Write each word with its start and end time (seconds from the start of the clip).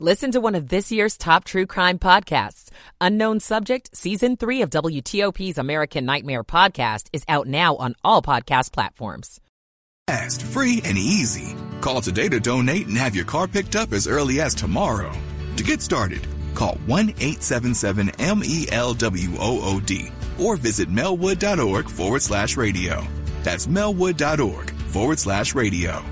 Listen 0.00 0.32
to 0.32 0.40
one 0.40 0.56
of 0.56 0.70
this 0.70 0.90
year's 0.90 1.16
top 1.16 1.44
true 1.44 1.66
crime 1.66 2.00
podcasts. 2.00 2.68
Unknown 3.00 3.38
Subject, 3.38 3.96
Season 3.96 4.36
3 4.36 4.62
of 4.62 4.70
WTOP's 4.70 5.56
American 5.56 6.04
Nightmare 6.04 6.42
podcast 6.42 7.06
is 7.12 7.22
out 7.28 7.46
now 7.46 7.76
on 7.76 7.94
all 8.02 8.20
podcast 8.20 8.72
platforms. 8.72 9.40
Fast, 10.08 10.42
free, 10.42 10.82
and 10.84 10.98
easy. 10.98 11.54
Call 11.80 12.00
today 12.00 12.28
to 12.28 12.40
donate 12.40 12.88
and 12.88 12.98
have 12.98 13.14
your 13.14 13.24
car 13.24 13.46
picked 13.46 13.76
up 13.76 13.92
as 13.92 14.08
early 14.08 14.40
as 14.40 14.52
tomorrow. 14.52 15.12
To 15.56 15.62
get 15.62 15.80
started, 15.80 16.26
call 16.54 16.74
1 16.86 17.10
877 17.10 18.08
MELWOOD 18.18 20.10
or 20.40 20.56
visit 20.56 20.88
melwood.org 20.88 21.88
forward 21.88 22.22
slash 22.22 22.56
radio. 22.56 23.06
That's 23.44 23.68
melwood.org 23.68 24.70
forward 24.70 25.20
slash 25.20 25.54
radio. 25.54 26.04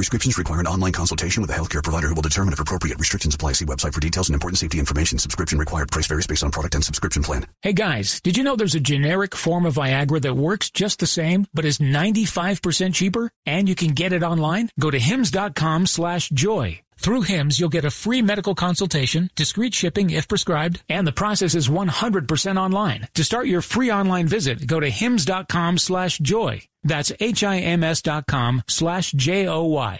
Prescriptions 0.00 0.38
require 0.38 0.60
an 0.60 0.66
online 0.66 0.92
consultation 0.92 1.42
with 1.42 1.50
a 1.50 1.54
healthcare 1.54 1.82
provider 1.82 2.08
who 2.08 2.14
will 2.14 2.22
determine 2.22 2.54
if 2.54 2.58
appropriate 2.58 2.98
restrictions 2.98 3.34
apply. 3.34 3.52
See 3.52 3.66
website 3.66 3.92
for 3.92 4.00
details 4.00 4.30
and 4.30 4.34
important 4.34 4.58
safety 4.58 4.78
information. 4.78 5.18
Subscription 5.18 5.58
required. 5.58 5.90
Price 5.90 6.06
varies 6.06 6.26
based 6.26 6.42
on 6.42 6.50
product 6.50 6.74
and 6.74 6.82
subscription 6.82 7.22
plan. 7.22 7.46
Hey 7.60 7.74
guys, 7.74 8.18
did 8.22 8.38
you 8.38 8.42
know 8.42 8.56
there's 8.56 8.74
a 8.74 8.80
generic 8.80 9.36
form 9.36 9.66
of 9.66 9.74
Viagra 9.74 10.22
that 10.22 10.38
works 10.38 10.70
just 10.70 11.00
the 11.00 11.06
same, 11.06 11.46
but 11.52 11.66
is 11.66 11.80
95% 11.80 12.94
cheaper? 12.94 13.30
And 13.44 13.68
you 13.68 13.74
can 13.74 13.92
get 13.92 14.14
it 14.14 14.22
online? 14.22 14.70
Go 14.78 14.90
to 14.90 14.98
hims.com 14.98 15.84
slash 15.84 16.30
joy. 16.30 16.80
Through 17.02 17.22
HIMS, 17.22 17.58
you'll 17.58 17.70
get 17.70 17.86
a 17.86 17.90
free 17.90 18.20
medical 18.20 18.54
consultation, 18.54 19.30
discreet 19.34 19.72
shipping 19.72 20.10
if 20.10 20.28
prescribed, 20.28 20.82
and 20.86 21.06
the 21.06 21.12
process 21.12 21.54
is 21.54 21.66
100% 21.66 22.60
online. 22.60 23.08
To 23.14 23.24
start 23.24 23.46
your 23.46 23.62
free 23.62 23.90
online 23.90 24.28
visit, 24.28 24.66
go 24.66 24.78
to 24.78 24.90
hims.com 24.90 25.78
slash 25.78 26.18
joy. 26.18 26.60
That's 26.84 27.10
H-I-M-S 27.18 28.02
dot 28.02 28.26
com 28.26 28.62
slash 28.66 29.12
J-O-Y. 29.12 29.98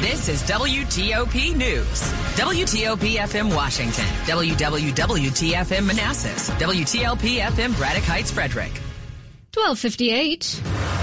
This 0.00 0.28
is 0.28 0.42
WTOP 0.42 1.54
News. 1.54 2.02
WTOP 2.34 3.16
FM 3.18 3.54
Washington. 3.54 4.06
WWWTFM 4.26 5.86
Manassas. 5.86 6.50
WTLP 6.50 7.38
FM 7.38 7.76
Braddock 7.76 8.04
Heights 8.04 8.32
Frederick. 8.32 8.72
1258. 9.54 10.99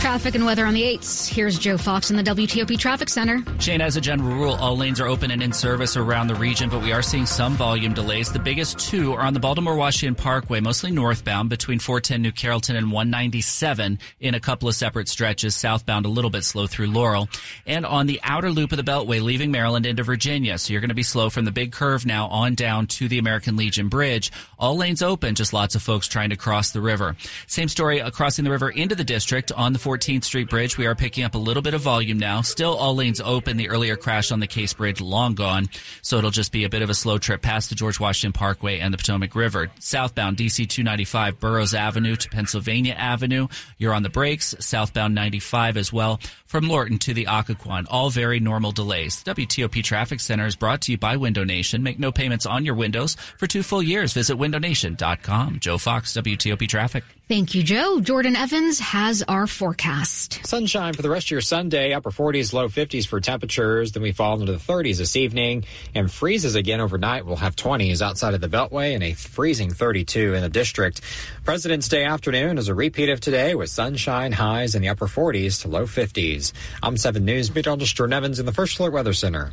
Traffic 0.00 0.34
and 0.34 0.46
weather 0.46 0.64
on 0.64 0.72
the 0.72 0.82
8s. 0.82 1.28
Here's 1.28 1.58
Joe 1.58 1.76
Fox 1.76 2.10
in 2.10 2.16
the 2.16 2.22
WTOP 2.22 2.78
Traffic 2.78 3.10
Center. 3.10 3.44
Shane, 3.60 3.82
as 3.82 3.98
a 3.98 4.00
general 4.00 4.34
rule, 4.34 4.54
all 4.54 4.74
lanes 4.74 4.98
are 4.98 5.06
open 5.06 5.30
and 5.30 5.42
in 5.42 5.52
service 5.52 5.94
around 5.94 6.28
the 6.28 6.34
region, 6.34 6.70
but 6.70 6.82
we 6.82 6.90
are 6.90 7.02
seeing 7.02 7.26
some 7.26 7.52
volume 7.52 7.92
delays. 7.92 8.32
The 8.32 8.38
biggest 8.38 8.78
two 8.78 9.12
are 9.12 9.20
on 9.20 9.34
the 9.34 9.40
Baltimore 9.40 9.76
Washington 9.76 10.14
Parkway, 10.14 10.60
mostly 10.60 10.90
northbound 10.90 11.50
between 11.50 11.78
410 11.78 12.22
New 12.22 12.32
Carrollton 12.32 12.76
and 12.76 12.90
197 12.90 13.98
in 14.20 14.34
a 14.34 14.40
couple 14.40 14.70
of 14.70 14.74
separate 14.74 15.06
stretches. 15.06 15.54
Southbound 15.54 16.06
a 16.06 16.08
little 16.08 16.30
bit 16.30 16.44
slow 16.44 16.66
through 16.66 16.86
Laurel. 16.86 17.28
And 17.66 17.84
on 17.84 18.06
the 18.06 18.20
outer 18.22 18.50
loop 18.50 18.72
of 18.72 18.78
the 18.78 18.90
Beltway, 18.90 19.20
leaving 19.20 19.50
Maryland 19.50 19.84
into 19.84 20.02
Virginia. 20.02 20.56
So 20.56 20.72
you're 20.72 20.80
going 20.80 20.88
to 20.88 20.94
be 20.94 21.02
slow 21.02 21.28
from 21.28 21.44
the 21.44 21.52
big 21.52 21.72
curve 21.72 22.06
now 22.06 22.28
on 22.28 22.54
down 22.54 22.86
to 22.86 23.06
the 23.06 23.18
American 23.18 23.56
Legion 23.56 23.90
Bridge. 23.90 24.32
All 24.58 24.78
lanes 24.78 25.02
open, 25.02 25.34
just 25.34 25.52
lots 25.52 25.74
of 25.74 25.82
folks 25.82 26.08
trying 26.08 26.30
to 26.30 26.36
cross 26.36 26.70
the 26.70 26.80
river. 26.80 27.16
Same 27.46 27.68
story 27.68 28.00
crossing 28.12 28.46
the 28.46 28.50
river 28.50 28.70
into 28.70 28.94
the 28.94 29.04
district 29.04 29.52
on 29.52 29.74
the 29.74 29.89
14th 29.90 30.22
Street 30.22 30.48
Bridge. 30.48 30.78
We 30.78 30.86
are 30.86 30.94
picking 30.94 31.24
up 31.24 31.34
a 31.34 31.38
little 31.38 31.62
bit 31.64 31.74
of 31.74 31.80
volume 31.80 32.16
now. 32.16 32.42
Still 32.42 32.76
all 32.76 32.94
lanes 32.94 33.20
open. 33.20 33.56
The 33.56 33.70
earlier 33.70 33.96
crash 33.96 34.30
on 34.30 34.38
the 34.38 34.46
Case 34.46 34.72
Bridge 34.72 35.00
long 35.00 35.34
gone. 35.34 35.68
So 36.00 36.16
it'll 36.16 36.30
just 36.30 36.52
be 36.52 36.62
a 36.62 36.68
bit 36.68 36.82
of 36.82 36.90
a 36.90 36.94
slow 36.94 37.18
trip 37.18 37.42
past 37.42 37.70
the 37.70 37.74
George 37.74 37.98
Washington 37.98 38.32
Parkway 38.32 38.78
and 38.78 38.94
the 38.94 38.98
Potomac 38.98 39.34
River. 39.34 39.68
Southbound 39.80 40.36
DC 40.36 40.68
295 40.68 41.40
Burroughs 41.40 41.74
Avenue 41.74 42.14
to 42.14 42.28
Pennsylvania 42.28 42.94
Avenue. 42.94 43.48
You're 43.78 43.92
on 43.92 44.04
the 44.04 44.10
brakes. 44.10 44.54
Southbound 44.60 45.12
95 45.12 45.76
as 45.76 45.92
well. 45.92 46.20
From 46.46 46.68
Lorton 46.68 46.98
to 46.98 47.12
the 47.12 47.24
Occoquan. 47.24 47.86
All 47.90 48.10
very 48.10 48.38
normal 48.38 48.70
delays. 48.70 49.20
The 49.24 49.34
WTOP 49.34 49.82
Traffic 49.82 50.20
Center 50.20 50.46
is 50.46 50.54
brought 50.54 50.82
to 50.82 50.92
you 50.92 50.98
by 50.98 51.16
Window 51.16 51.42
Nation. 51.42 51.82
Make 51.82 51.98
no 51.98 52.12
payments 52.12 52.46
on 52.46 52.64
your 52.64 52.76
windows 52.76 53.16
for 53.38 53.48
two 53.48 53.64
full 53.64 53.82
years. 53.82 54.12
Visit 54.12 54.38
windownation.com. 54.38 55.58
Joe 55.58 55.78
Fox, 55.78 56.12
WTOP 56.12 56.68
Traffic. 56.68 57.02
Thank 57.30 57.54
you, 57.54 57.62
Joe. 57.62 58.00
Jordan 58.00 58.34
Evans 58.34 58.80
has 58.80 59.22
our 59.22 59.46
forecast. 59.46 60.44
Sunshine 60.44 60.94
for 60.94 61.02
the 61.02 61.10
rest 61.10 61.28
of 61.28 61.30
your 61.30 61.40
Sunday, 61.40 61.92
upper 61.92 62.10
40s, 62.10 62.52
low 62.52 62.66
50s 62.66 63.06
for 63.06 63.20
temperatures. 63.20 63.92
Then 63.92 64.02
we 64.02 64.10
fall 64.10 64.40
into 64.40 64.50
the 64.50 64.58
30s 64.58 64.96
this 64.96 65.14
evening 65.14 65.64
and 65.94 66.10
freezes 66.10 66.56
again 66.56 66.80
overnight. 66.80 67.24
We'll 67.24 67.36
have 67.36 67.54
20s 67.54 68.02
outside 68.02 68.34
of 68.34 68.40
the 68.40 68.48
Beltway 68.48 68.96
and 68.96 69.04
a 69.04 69.12
freezing 69.12 69.70
32 69.70 70.34
in 70.34 70.42
the 70.42 70.48
district. 70.48 71.02
President's 71.44 71.88
Day 71.88 72.04
afternoon 72.04 72.58
is 72.58 72.66
a 72.66 72.74
repeat 72.74 73.08
of 73.10 73.20
today 73.20 73.54
with 73.54 73.70
sunshine 73.70 74.32
highs 74.32 74.74
in 74.74 74.82
the 74.82 74.88
upper 74.88 75.06
40s 75.06 75.62
to 75.62 75.68
low 75.68 75.84
50s. 75.84 76.52
I'm 76.82 76.96
7 76.96 77.24
News 77.24 77.54
meteorologist 77.54 77.94
Jordan 77.94 78.14
Evans 78.14 78.40
in 78.40 78.46
the 78.46 78.52
First 78.52 78.80
Alert 78.80 78.92
Weather 78.92 79.12
Center. 79.12 79.52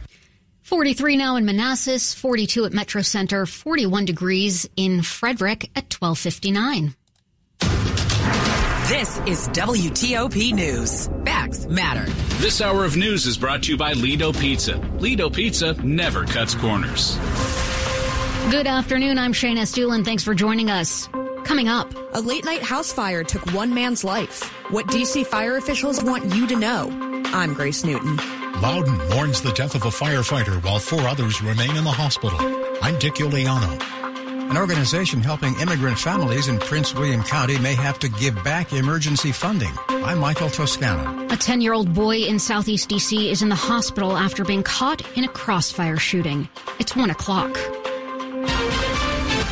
43 0.64 1.16
now 1.16 1.36
in 1.36 1.46
Manassas, 1.46 2.16
42 2.16 2.66
at 2.66 2.74
Metro 2.74 3.04
Center, 3.04 3.46
41 3.46 4.06
degrees 4.06 4.68
in 4.76 5.04
Frederick 5.04 5.66
at 5.76 5.94
1259. 5.94 6.96
This 8.88 9.18
is 9.28 9.50
WTOP 9.50 10.54
News. 10.54 11.08
Facts 11.26 11.66
matter. 11.66 12.10
This 12.38 12.62
hour 12.62 12.86
of 12.86 12.96
news 12.96 13.26
is 13.26 13.38
brought 13.38 13.64
to 13.64 13.74
you 13.74 13.78
by 13.78 13.92
Lido 13.92 14.32
Pizza. 14.32 14.78
Lido 15.00 15.30
Pizza 15.30 15.74
never 15.84 16.24
cuts 16.24 16.56
corners. 16.56 17.18
Good 18.50 18.66
afternoon. 18.66 19.18
I'm 19.18 19.34
Shayna 19.34 19.64
Estulin. 19.64 20.06
Thanks 20.06 20.24
for 20.24 20.34
joining 20.34 20.72
us. 20.72 21.10
Coming 21.44 21.68
up, 21.68 21.94
a 22.14 22.22
late 22.22 22.46
night 22.46 22.62
house 22.64 22.94
fire 22.94 23.26
took 23.26 23.54
one 23.54 23.74
man's 23.74 24.06
life. 24.06 24.44
What 24.72 24.88
DC 24.88 25.28
fire 25.28 25.58
officials 25.58 26.02
want 26.02 26.34
you 26.34 26.48
to 26.48 26.56
know. 26.56 26.90
I'm 27.34 27.54
Grace 27.54 27.84
Newton. 27.84 28.16
Loudoun 28.62 29.10
mourns 29.10 29.42
the 29.42 29.52
death 29.52 29.76
of 29.76 29.84
a 29.84 29.90
firefighter 29.90 30.64
while 30.64 30.80
four 30.80 31.02
others 31.02 31.42
remain 31.42 31.76
in 31.76 31.84
the 31.84 31.92
hospital. 31.92 32.40
I'm 32.82 32.98
Dick 33.00 33.16
Uliano. 33.16 33.97
An 34.50 34.56
organization 34.56 35.22
helping 35.22 35.60
immigrant 35.60 36.00
families 36.00 36.48
in 36.48 36.58
Prince 36.58 36.96
William 36.96 37.22
County 37.22 37.60
may 37.60 37.76
have 37.76 38.00
to 38.00 38.08
give 38.08 38.42
back 38.46 38.72
emergency 38.72 39.34
funding. 39.34 39.74
I'm 39.90 40.20
Michael 40.20 40.50
Toscano. 40.50 41.28
A 41.28 41.36
10 41.36 41.60
year 41.60 41.74
old 41.74 41.94
boy 41.94 42.20
in 42.20 42.40
southeast 42.40 42.90
DC 42.90 43.30
is 43.30 43.42
in 43.42 43.50
the 43.50 43.56
hospital 43.56 44.16
after 44.16 44.46
being 44.46 44.64
caught 44.64 45.02
in 45.18 45.26
a 45.26 45.28
crossfire 45.28 45.98
shooting. 45.98 46.48
It's 46.80 46.96
1 46.96 47.10
o'clock. 47.10 47.54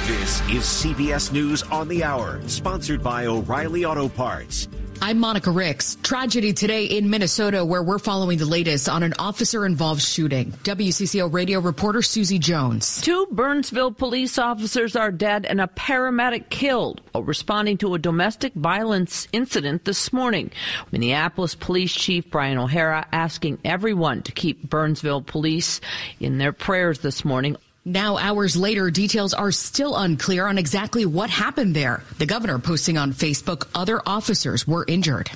This 0.07 0.39
is 0.49 0.63
CBS 0.63 1.33
News 1.33 1.61
on 1.63 1.89
the 1.89 2.03
Hour, 2.03 2.39
sponsored 2.47 3.03
by 3.03 3.25
O'Reilly 3.25 3.83
Auto 3.83 4.07
Parts. 4.07 4.69
I'm 5.01 5.19
Monica 5.19 5.51
Ricks. 5.51 5.97
Tragedy 6.01 6.53
today 6.53 6.85
in 6.85 7.09
Minnesota 7.09 7.63
where 7.63 7.83
we're 7.83 7.99
following 7.99 8.37
the 8.37 8.45
latest 8.45 8.89
on 8.89 9.03
an 9.03 9.13
officer 9.19 9.65
involved 9.65 10.01
shooting. 10.01 10.51
WCCO 10.63 11.31
radio 11.31 11.59
reporter 11.59 12.01
Susie 12.01 12.39
Jones. 12.39 13.01
Two 13.01 13.27
Burnsville 13.29 13.91
police 13.91 14.39
officers 14.39 14.95
are 14.95 15.11
dead 15.11 15.45
and 15.45 15.61
a 15.61 15.67
paramedic 15.67 16.49
killed 16.49 17.01
while 17.11 17.23
responding 17.23 17.77
to 17.79 17.93
a 17.93 17.99
domestic 17.99 18.53
violence 18.53 19.27
incident 19.31 19.85
this 19.85 20.11
morning. 20.11 20.49
Minneapolis 20.91 21.55
Police 21.55 21.93
Chief 21.93 22.29
Brian 22.31 22.57
O'Hara 22.57 23.05
asking 23.11 23.59
everyone 23.63 24.23
to 24.23 24.31
keep 24.31 24.67
Burnsville 24.67 25.21
police 25.21 25.81
in 26.19 26.37
their 26.37 26.53
prayers 26.53 26.99
this 26.99 27.23
morning. 27.23 27.57
Now, 27.87 28.17
hours 28.17 28.57
later, 28.57 28.89
details 28.89 29.35
are 29.35 29.51
still 29.51 29.95
unclear 29.95 30.47
on 30.47 30.57
exactly 30.57 31.05
what 31.05 31.29
happened 31.29 31.75
there. 31.75 32.03
The 32.17 32.25
governor 32.25 32.57
posting 32.57 32.97
on 32.97 33.13
Facebook 33.13 33.67
other 33.75 34.01
officers 34.07 34.67
were 34.67 34.83
injured. 34.87 35.29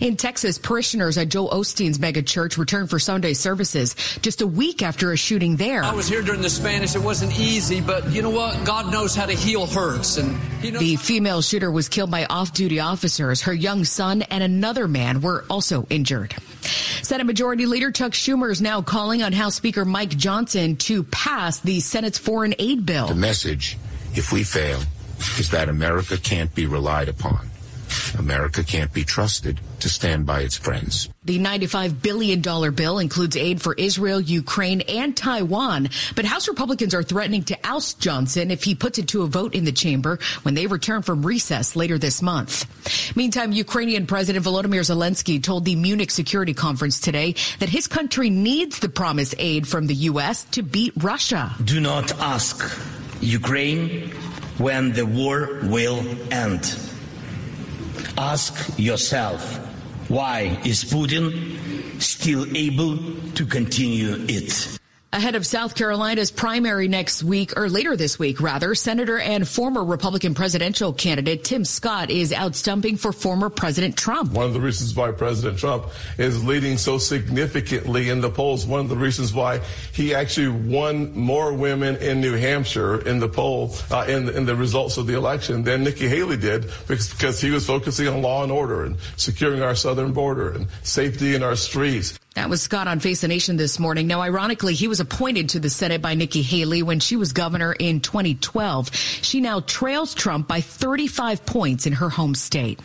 In 0.00 0.16
Texas, 0.16 0.58
parishioners 0.58 1.16
at 1.16 1.28
Joel 1.28 1.50
Osteen's 1.50 2.00
mega 2.00 2.20
church 2.20 2.58
returned 2.58 2.90
for 2.90 2.98
Sunday 2.98 3.32
services 3.32 3.94
just 4.22 4.42
a 4.42 4.46
week 4.46 4.82
after 4.82 5.12
a 5.12 5.16
shooting 5.16 5.54
there. 5.54 5.84
I 5.84 5.94
was 5.94 6.08
here 6.08 6.20
during 6.20 6.42
the 6.42 6.50
Spanish. 6.50 6.96
It 6.96 7.02
wasn't 7.02 7.38
easy, 7.38 7.80
but 7.80 8.10
you 8.10 8.22
know 8.22 8.30
what? 8.30 8.64
God 8.64 8.90
knows 8.90 9.14
how 9.14 9.26
to 9.26 9.34
heal 9.34 9.64
hurts. 9.64 10.16
And 10.16 10.36
you 10.64 10.72
know- 10.72 10.80
the 10.80 10.96
female 10.96 11.42
shooter 11.42 11.70
was 11.70 11.88
killed 11.88 12.10
by 12.10 12.24
off-duty 12.24 12.80
officers. 12.80 13.42
Her 13.42 13.54
young 13.54 13.84
son 13.84 14.22
and 14.22 14.42
another 14.42 14.88
man 14.88 15.20
were 15.20 15.44
also 15.48 15.86
injured. 15.90 16.34
Senate 16.64 17.24
Majority 17.24 17.66
Leader 17.66 17.90
Chuck 17.90 18.12
Schumer 18.12 18.50
is 18.50 18.60
now 18.60 18.82
calling 18.82 19.22
on 19.22 19.32
House 19.32 19.54
Speaker 19.54 19.84
Mike 19.84 20.10
Johnson 20.10 20.76
to 20.76 21.02
pass 21.04 21.60
the 21.60 21.80
Senate's 21.80 22.18
foreign 22.18 22.54
aid 22.58 22.86
bill. 22.86 23.08
The 23.08 23.14
message, 23.14 23.78
if 24.14 24.32
we 24.32 24.42
fail, 24.42 24.80
is 25.38 25.50
that 25.50 25.68
America 25.68 26.16
can't 26.16 26.54
be 26.54 26.66
relied 26.66 27.08
upon. 27.08 27.50
America 28.18 28.62
can't 28.62 28.92
be 28.92 29.04
trusted 29.04 29.60
to 29.80 29.88
stand 29.88 30.26
by 30.26 30.40
its 30.40 30.56
friends. 30.56 31.08
The 31.24 31.38
$95 31.38 32.02
billion 32.02 32.40
bill 32.74 32.98
includes 32.98 33.36
aid 33.36 33.62
for 33.62 33.74
Israel, 33.74 34.20
Ukraine, 34.20 34.82
and 34.82 35.16
Taiwan. 35.16 35.88
But 36.14 36.24
House 36.24 36.48
Republicans 36.48 36.94
are 36.94 37.02
threatening 37.02 37.44
to 37.44 37.58
oust 37.64 38.00
Johnson 38.00 38.50
if 38.50 38.62
he 38.62 38.74
puts 38.74 38.98
it 38.98 39.08
to 39.08 39.22
a 39.22 39.26
vote 39.26 39.54
in 39.54 39.64
the 39.64 39.72
chamber 39.72 40.18
when 40.42 40.54
they 40.54 40.66
return 40.66 41.02
from 41.02 41.24
recess 41.24 41.76
later 41.76 41.98
this 41.98 42.20
month. 42.20 42.66
Meantime, 43.16 43.52
Ukrainian 43.52 44.06
President 44.06 44.44
Volodymyr 44.44 44.80
Zelensky 44.80 45.42
told 45.42 45.64
the 45.64 45.76
Munich 45.76 46.10
Security 46.10 46.54
Conference 46.54 47.00
today 47.00 47.34
that 47.58 47.68
his 47.68 47.86
country 47.86 48.30
needs 48.30 48.78
the 48.78 48.88
promised 48.88 49.34
aid 49.38 49.66
from 49.66 49.86
the 49.86 49.94
U.S. 49.94 50.44
to 50.52 50.62
beat 50.62 50.92
Russia. 50.96 51.54
Do 51.64 51.80
not 51.80 52.12
ask 52.20 52.62
Ukraine 53.20 54.10
when 54.58 54.92
the 54.92 55.06
war 55.06 55.60
will 55.64 56.04
end. 56.30 56.78
Ask 58.16 58.78
yourself 58.78 59.42
Why 60.08 60.60
is 60.64 60.84
Putin 60.84 62.00
still 62.00 62.44
able 62.54 62.98
to 63.32 63.46
continue 63.46 64.16
it? 64.28 64.78
Ahead 65.14 65.36
of 65.36 65.46
South 65.46 65.76
Carolina's 65.76 66.32
primary 66.32 66.88
next 66.88 67.22
week, 67.22 67.56
or 67.56 67.68
later 67.68 67.96
this 67.96 68.18
week, 68.18 68.40
rather, 68.40 68.74
Senator 68.74 69.16
and 69.16 69.46
former 69.46 69.84
Republican 69.84 70.34
presidential 70.34 70.92
candidate 70.92 71.44
Tim 71.44 71.64
Scott 71.64 72.10
is 72.10 72.32
out 72.32 72.56
stumping 72.56 72.96
for 72.96 73.12
former 73.12 73.48
President 73.48 73.96
Trump. 73.96 74.32
One 74.32 74.46
of 74.46 74.54
the 74.54 74.60
reasons 74.60 74.92
why 74.96 75.12
President 75.12 75.56
Trump 75.56 75.86
is 76.18 76.44
leading 76.44 76.78
so 76.78 76.98
significantly 76.98 78.08
in 78.08 78.22
the 78.22 78.28
polls, 78.28 78.66
one 78.66 78.80
of 78.80 78.88
the 78.88 78.96
reasons 78.96 79.32
why 79.32 79.60
he 79.92 80.16
actually 80.16 80.48
won 80.48 81.16
more 81.16 81.52
women 81.52 81.94
in 81.98 82.20
New 82.20 82.34
Hampshire 82.34 82.98
in 83.06 83.20
the 83.20 83.28
poll, 83.28 83.72
uh, 83.92 84.06
in, 84.08 84.28
in 84.30 84.46
the 84.46 84.56
results 84.56 84.96
of 84.96 85.06
the 85.06 85.14
election 85.14 85.62
than 85.62 85.84
Nikki 85.84 86.08
Haley 86.08 86.38
did 86.38 86.62
because, 86.88 87.10
because 87.10 87.40
he 87.40 87.52
was 87.52 87.64
focusing 87.64 88.08
on 88.08 88.20
law 88.20 88.42
and 88.42 88.50
order 88.50 88.82
and 88.82 88.96
securing 89.16 89.62
our 89.62 89.76
southern 89.76 90.12
border 90.12 90.50
and 90.50 90.66
safety 90.82 91.36
in 91.36 91.44
our 91.44 91.54
streets. 91.54 92.18
That 92.34 92.50
was 92.50 92.60
Scott 92.60 92.88
on 92.88 92.98
Face 92.98 93.20
the 93.20 93.28
Nation 93.28 93.56
this 93.56 93.78
morning. 93.78 94.08
Now, 94.08 94.20
ironically, 94.20 94.74
he 94.74 94.88
was 94.88 94.98
appointed 94.98 95.50
to 95.50 95.60
the 95.60 95.70
Senate 95.70 96.02
by 96.02 96.14
Nikki 96.14 96.42
Haley 96.42 96.82
when 96.82 96.98
she 96.98 97.14
was 97.14 97.32
governor 97.32 97.72
in 97.72 98.00
2012. 98.00 98.92
She 98.92 99.40
now 99.40 99.60
trails 99.60 100.14
Trump 100.14 100.48
by 100.48 100.60
35 100.60 101.46
points 101.46 101.86
in 101.86 101.92
her 101.92 102.08
home 102.08 102.34
state. 102.34 102.80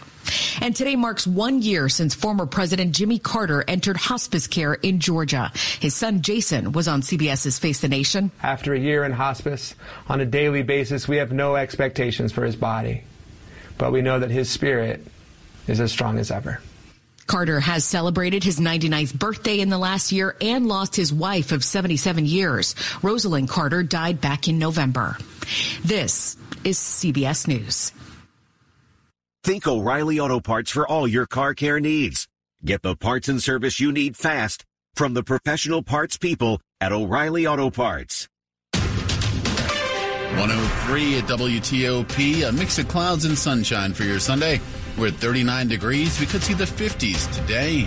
And 0.62 0.76
today 0.76 0.96
marks 0.96 1.26
one 1.26 1.64
year 1.64 1.90
since 1.90 2.14
former 2.14 2.46
President 2.46 2.94
Jimmy 2.94 3.18
Carter 3.18 3.64
entered 3.68 3.98
hospice 3.98 4.46
care 4.46 4.76
in 4.76 5.00
Georgia. 5.00 5.52
His 5.80 5.96
son 5.96 6.22
Jason 6.22 6.72
was 6.72 6.88
on 6.88 7.02
CBS's 7.02 7.58
Face 7.58 7.82
the 7.82 7.88
Nation. 7.88 8.30
After 8.44 8.76
a 8.76 8.80
year 8.80 9.04
in 9.04 9.12
hospice, 9.12 9.74
on 10.08 10.22
a 10.22 10.28
daily 10.28 10.62
basis, 10.62 11.08
we 11.08 11.18
have 11.18 11.32
no 11.32 11.56
expectations 11.56 12.32
for 12.32 12.46
his 12.46 12.56
body, 12.56 13.04
but 13.80 13.92
we 13.92 14.04
know 14.04 14.20
that 14.20 14.30
his 14.30 14.48
spirit 14.48 15.08
is 15.68 15.80
as 15.80 15.92
strong 15.92 16.20
as 16.20 16.30
ever. 16.30 16.62
Carter 17.30 17.60
has 17.60 17.86
celebrated 17.86 18.44
his 18.44 18.60
99th 18.60 19.14
birthday 19.14 19.60
in 19.60 19.70
the 19.70 19.78
last 19.78 20.12
year 20.12 20.36
and 20.42 20.68
lost 20.68 20.96
his 20.96 21.14
wife 21.14 21.52
of 21.52 21.64
77 21.64 22.26
years. 22.26 22.74
Rosalynn 23.04 23.48
Carter 23.48 23.84
died 23.84 24.20
back 24.20 24.48
in 24.48 24.58
November. 24.58 25.16
This 25.84 26.36
is 26.64 26.80
CBS 26.80 27.48
News. 27.48 27.92
Think 29.44 29.68
O'Reilly 29.68 30.20
Auto 30.20 30.40
Parts 30.40 30.72
for 30.72 30.88
all 30.88 31.08
your 31.08 31.28
car 31.28 31.54
care 31.54 31.80
needs. 31.80 32.28
Get 32.66 32.82
the 32.82 32.96
parts 32.96 33.30
and 33.30 33.42
service 33.42 33.80
you 33.80 33.92
need 33.92 34.18
fast 34.18 34.66
from 34.96 35.14
the 35.14 35.24
professional 35.24 35.84
parts 35.84 36.18
people 36.18 36.60
at 36.82 36.92
O'Reilly 36.92 37.46
Auto 37.46 37.70
Parts. 37.70 38.28
103 38.74 41.20
at 41.20 41.26
WTOP, 41.26 42.50
a 42.50 42.52
mix 42.52 42.80
of 42.80 42.88
clouds 42.88 43.26
and 43.26 43.38
sunshine 43.38 43.94
for 43.94 44.04
your 44.04 44.20
Sunday. 44.20 44.60
We're 45.00 45.08
at 45.08 45.14
39 45.14 45.70
degrees. 45.70 46.20
We 46.20 46.26
could 46.26 46.44
see 46.44 46.54
the 46.54 46.66
50s 46.66 47.34
today. 47.34 47.84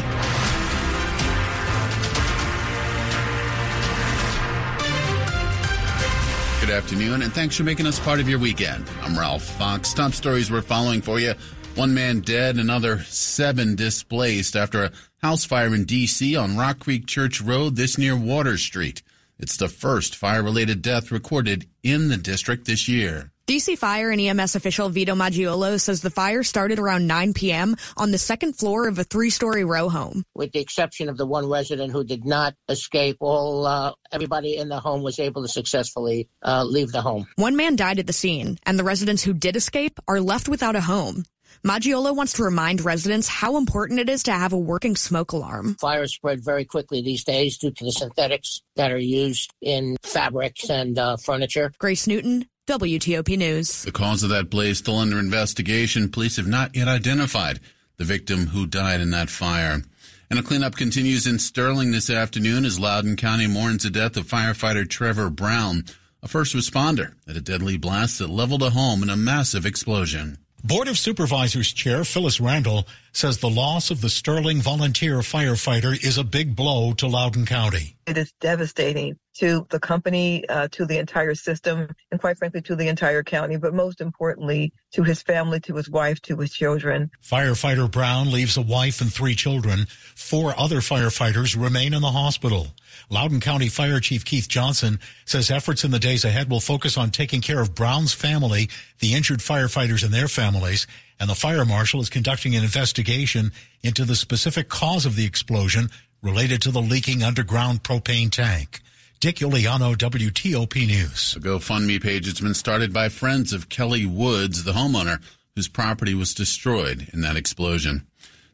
Good 6.61 6.70
afternoon, 6.70 7.20
and 7.20 7.31
thanks 7.31 7.55
for 7.55 7.64
making 7.64 7.87
us 7.87 8.00
part 8.00 8.19
of 8.19 8.31
your 8.31 8.38
weekend. 8.38 8.88
I'm 9.03 9.19
Ralph 9.19 9.43
Fox. 9.43 9.93
Top 9.93 10.14
stories 10.14 10.50
we're 10.50 10.62
following 10.62 11.03
for 11.03 11.20
you. 11.20 11.35
One 11.75 11.93
man 11.93 12.20
dead, 12.20 12.56
another 12.56 13.00
seven 13.00 13.75
displaced 13.75 14.56
after 14.56 14.85
a 14.85 14.93
house 15.20 15.44
fire 15.44 15.75
in 15.75 15.85
D.C. 15.85 16.35
on 16.35 16.56
Rock 16.56 16.79
Creek 16.79 17.06
Church 17.06 17.43
Road, 17.43 17.76
this 17.76 17.99
near 17.99 18.17
Water 18.17 18.56
Street. 18.56 19.03
It's 19.38 19.59
the 19.59 19.69
first 19.69 20.17
fire 20.17 20.43
related 20.43 20.81
death 20.81 21.11
recorded 21.11 21.67
in 21.82 22.09
the 22.09 22.17
district 22.17 22.64
this 22.64 22.88
year. 22.88 23.31
DC 23.52 23.76
Fire 23.76 24.10
and 24.10 24.19
EMS 24.19 24.54
official 24.56 24.88
Vito 24.88 25.14
Maggiolo 25.14 25.78
says 25.78 26.00
the 26.00 26.08
fire 26.08 26.43
started 26.43 26.78
around 26.78 27.06
9 27.06 27.34
p.m. 27.34 27.76
on 27.99 28.10
the 28.10 28.16
second 28.16 28.54
floor 28.54 28.88
of 28.88 28.99
a 28.99 29.04
three-story 29.04 29.62
row 29.62 29.90
home. 29.90 30.25
With 30.34 30.52
the 30.52 30.60
exception 30.60 31.10
of 31.10 31.19
the 31.19 31.26
one 31.26 31.46
resident 31.46 31.93
who 31.93 32.02
did 32.02 32.25
not 32.25 32.54
escape, 32.70 33.19
all 33.20 33.66
uh, 33.66 33.93
everybody 34.10 34.56
in 34.56 34.70
the 34.70 34.81
home 34.81 35.02
was 35.02 35.19
able 35.19 35.43
to 35.43 35.49
successfully 35.49 36.31
uh, 36.43 36.64
leave 36.64 36.93
the 36.93 37.02
home. 37.02 37.26
One 37.37 37.54
man 37.54 37.76
died 37.76 37.99
at 37.99 38.06
the 38.06 38.14
scene, 38.14 38.58
and 38.64 38.78
the 38.78 38.84
residents 38.84 39.22
who 39.22 39.34
did 39.34 39.54
escape 39.54 40.00
are 40.08 40.22
left 40.22 40.49
without 40.49 40.75
a 40.75 40.81
home. 40.81 41.26
Maggiolo 41.64 42.16
wants 42.16 42.32
to 42.34 42.43
remind 42.43 42.84
residents 42.84 43.28
how 43.28 43.56
important 43.56 44.00
it 44.00 44.08
is 44.08 44.22
to 44.25 44.32
have 44.32 44.52
a 44.52 44.58
working 44.58 44.96
smoke 44.96 45.32
alarm. 45.32 45.76
Fires 45.81 46.14
spread 46.14 46.43
very 46.44 46.64
quickly 46.64 47.02
these 47.02 47.22
days 47.22 47.58
due 47.58 47.70
to 47.70 47.84
the 47.84 47.93
synthetics 47.93 48.62
that 48.76 48.90
are 48.90 48.99
used 48.99 49.52
in 49.60 49.96
fabrics 50.02 50.70
and 50.70 50.99
uh, 50.99 51.16
furniture. 51.16 51.70
Grace 51.78 52.06
Newton, 52.06 52.46
WTOP 52.69 53.37
News. 53.37 53.82
The 53.82 53.91
cause 53.91 54.23
of 54.23 54.31
that 54.31 54.49
blaze 54.49 54.79
still 54.79 54.99
under 54.99 55.19
investigation. 55.19 56.09
Police 56.09 56.37
have 56.37 56.47
not 56.47 56.76
yet 56.76 56.87
identified 56.87 57.59
the 57.97 58.05
victim 58.05 58.47
who 58.49 58.69
died 58.69 59.00
in 59.00 59.11
that 59.11 59.31
fire. 59.31 59.82
And 60.31 60.38
a 60.38 60.44
cleanup 60.44 60.76
continues 60.76 61.26
in 61.26 61.41
Sterling 61.41 61.91
this 61.91 62.09
afternoon 62.09 62.64
as 62.64 62.79
Loudoun 62.79 63.17
County 63.17 63.49
mourns 63.49 63.82
the 63.82 63.91
death 63.91 64.17
of 64.17 64.29
firefighter 64.29 64.88
Trevor 64.88 65.29
Brown, 65.29 65.87
a 66.23 66.29
first 66.29 66.55
responder 66.55 67.14
at 67.26 67.37
a 67.37 67.41
deadly 67.41 67.76
blast 67.76 68.20
that 68.20 68.31
leveled 68.31 68.62
a 68.62 68.70
home 68.70 69.03
in 69.03 69.11
a 69.11 69.17
massive 69.17 69.67
explosion. 69.67 70.38
Board 70.62 70.87
of 70.87 70.97
Supervisors 70.97 71.73
Chair 71.73 72.05
Phyllis 72.05 72.41
Randall 72.41 72.87
says 73.12 73.38
the 73.38 73.50
loss 73.50 73.91
of 73.91 74.00
the 74.00 74.09
Sterling 74.09 74.61
volunteer 74.62 75.19
firefighter 75.19 75.93
is 76.00 76.17
a 76.17 76.23
big 76.23 76.55
blow 76.55 76.93
to 76.93 77.09
Loudoun 77.09 77.44
County. 77.44 77.97
It 78.06 78.17
is 78.17 78.32
devastating 78.41 79.19
to 79.34 79.67
the 79.70 79.81
company, 79.81 80.46
uh, 80.49 80.69
to 80.73 80.84
the 80.84 80.99
entire 80.99 81.34
system, 81.34 81.88
and 82.11 82.20
quite 82.20 82.37
frankly, 82.37 82.61
to 82.62 82.76
the 82.76 82.88
entire 82.88 83.23
county, 83.23 83.56
but 83.56 83.75
most 83.75 84.00
importantly, 84.00 84.73
to 84.93 85.02
his 85.02 85.23
family, 85.23 85.61
to 85.61 85.75
his 85.75 85.88
wife, 85.88 86.20
to 86.23 86.37
his 86.37 86.52
children. 86.52 87.11
Firefighter 87.23 87.90
Brown 87.90 88.31
leaves 88.31 88.56
a 88.56 88.62
wife 88.62 89.00
and 89.00 89.12
three 89.12 89.34
children. 89.34 89.87
Four 90.14 90.58
other 90.58 90.81
firefighters 90.81 91.61
remain 91.61 91.94
in 91.94 92.02
the 92.02 92.11
hospital. 92.11 92.69
Loudoun 93.08 93.40
County 93.40 93.69
Fire 93.69 94.00
Chief 94.00 94.25
Keith 94.25 94.49
Johnson 94.49 95.00
says 95.25 95.50
efforts 95.50 95.85
in 95.85 95.90
the 95.90 95.99
days 95.99 96.25
ahead 96.25 96.50
will 96.50 96.61
focus 96.61 96.99
on 96.99 97.11
taking 97.11 97.40
care 97.40 97.61
of 97.61 97.75
Brown's 97.75 98.12
family, 98.12 98.69
the 98.99 99.14
injured 99.14 99.40
firefighters 99.40 100.05
and 100.05 100.12
their 100.12 100.28
families, 100.28 100.87
and 101.19 101.31
the 101.31 101.35
fire 101.35 101.64
marshal 101.64 102.00
is 102.00 102.11
conducting 102.11 102.55
an 102.55 102.62
investigation 102.62 103.52
into 103.82 104.05
the 104.05 104.17
specific 104.17 104.69
cause 104.69 105.06
of 105.06 105.17
the 105.17 105.25
explosion 105.25 105.88
related 106.23 106.62
to 106.62 106.70
the 106.70 106.82
leaking 106.82 107.23
underground 107.23 107.82
propane 107.82 108.31
tank. 108.31 108.81
Dick 109.23 109.37
Uliano, 109.37 109.95
WTOP 109.95 110.85
News. 110.85 111.37
A 111.37 111.39
GoFundMe 111.39 112.03
page 112.03 112.25
has 112.25 112.41
been 112.41 112.55
started 112.55 112.93
by 112.93 113.09
friends 113.09 113.53
of 113.53 113.69
Kelly 113.69 114.05
Woods, 114.05 114.65
the 114.65 114.73
homeowner 114.73 115.23
whose 115.55 115.69
property 115.69 116.13
was 116.13 116.35
destroyed 116.35 117.09
in 117.13 117.21
that 117.21 117.37
explosion. 117.37 118.05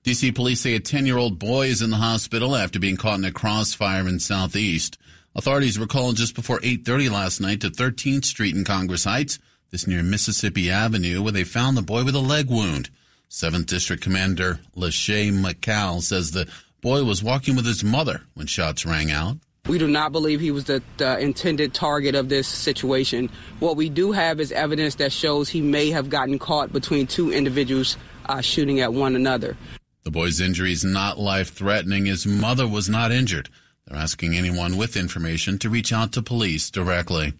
DC 0.05 0.35
police 0.35 0.61
say 0.61 0.75
a 0.75 0.79
10 0.79 1.07
year 1.07 1.17
old 1.17 1.39
boy 1.39 1.69
is 1.69 1.81
in 1.81 1.89
the 1.89 1.97
hospital 1.97 2.55
after 2.55 2.79
being 2.79 2.99
caught 2.99 3.19
in 3.19 3.25
a 3.25 3.33
crossfire 3.33 4.07
in 4.07 4.21
Southeast. 4.21 4.99
Authorities 5.35 5.79
were 5.79 5.87
called 5.87 6.17
just 6.17 6.35
before 6.35 6.59
8.30 6.59 7.11
last 7.11 7.41
night 7.41 7.63
to 7.63 7.71
13th 7.71 8.27
Street 8.27 8.55
in 8.55 8.65
Congress 8.65 9.05
Heights, 9.05 9.39
this 9.71 9.87
near 9.87 10.03
Mississippi 10.03 10.71
Avenue, 10.71 11.23
where 11.23 11.33
they 11.33 11.45
found 11.45 11.79
the 11.79 11.83
boy 11.83 12.05
with 12.05 12.15
a 12.15 12.21
leg 12.21 12.51
wound. 12.51 12.91
7th 13.31 13.65
District 13.65 14.03
Commander 14.03 14.61
LaShay 14.77 15.33
Makal 15.33 16.03
says 16.03 16.33
the 16.33 16.47
boy 16.83 17.05
was 17.05 17.25
walking 17.25 17.57
with 17.57 17.65
his 17.65 17.83
mother 17.83 18.25
when 18.35 18.47
shots 18.47 18.85
rang 18.85 19.11
out. 19.11 19.39
We 19.69 19.77
do 19.77 19.87
not 19.87 20.13
believe 20.13 20.41
he 20.41 20.51
was 20.51 20.65
the, 20.65 20.83
the, 20.97 21.19
intended 21.19 21.75
target 21.75 22.15
of 22.15 22.31
this 22.31 22.49
situation. 22.49 23.29
What 23.61 23.77
we 23.77 23.91
do 23.91 24.13
have 24.13 24.41
is 24.41 24.51
evidence 24.51 24.95
that 24.95 25.13
shows 25.13 25.51
he 25.51 25.61
may 25.61 25.91
have 25.91 26.09
gotten 26.09 26.39
caught 26.39 26.73
between 26.73 27.07
two 27.07 27.31
individuals 27.31 27.99
uh, 28.27 28.41
shooting 28.41 28.81
at 28.81 28.95
one 28.95 29.15
another. 29.15 29.59
The 30.05 30.11
boy's 30.11 30.41
injury 30.41 30.73
is 30.73 30.85
not 30.85 31.19
life 31.19 31.53
threatening. 31.53 32.07
His 32.07 32.27
mother 32.27 32.67
was 32.67 32.89
not 32.89 33.13
injured. 33.13 33.51
They're 33.87 33.99
asking 33.99 34.35
anyone 34.35 34.79
with 34.79 34.97
information 34.97 35.59
to 35.59 35.69
reach 35.69 35.93
out 35.93 36.13
to 36.13 36.23
police 36.23 36.71
directly. 36.71 37.35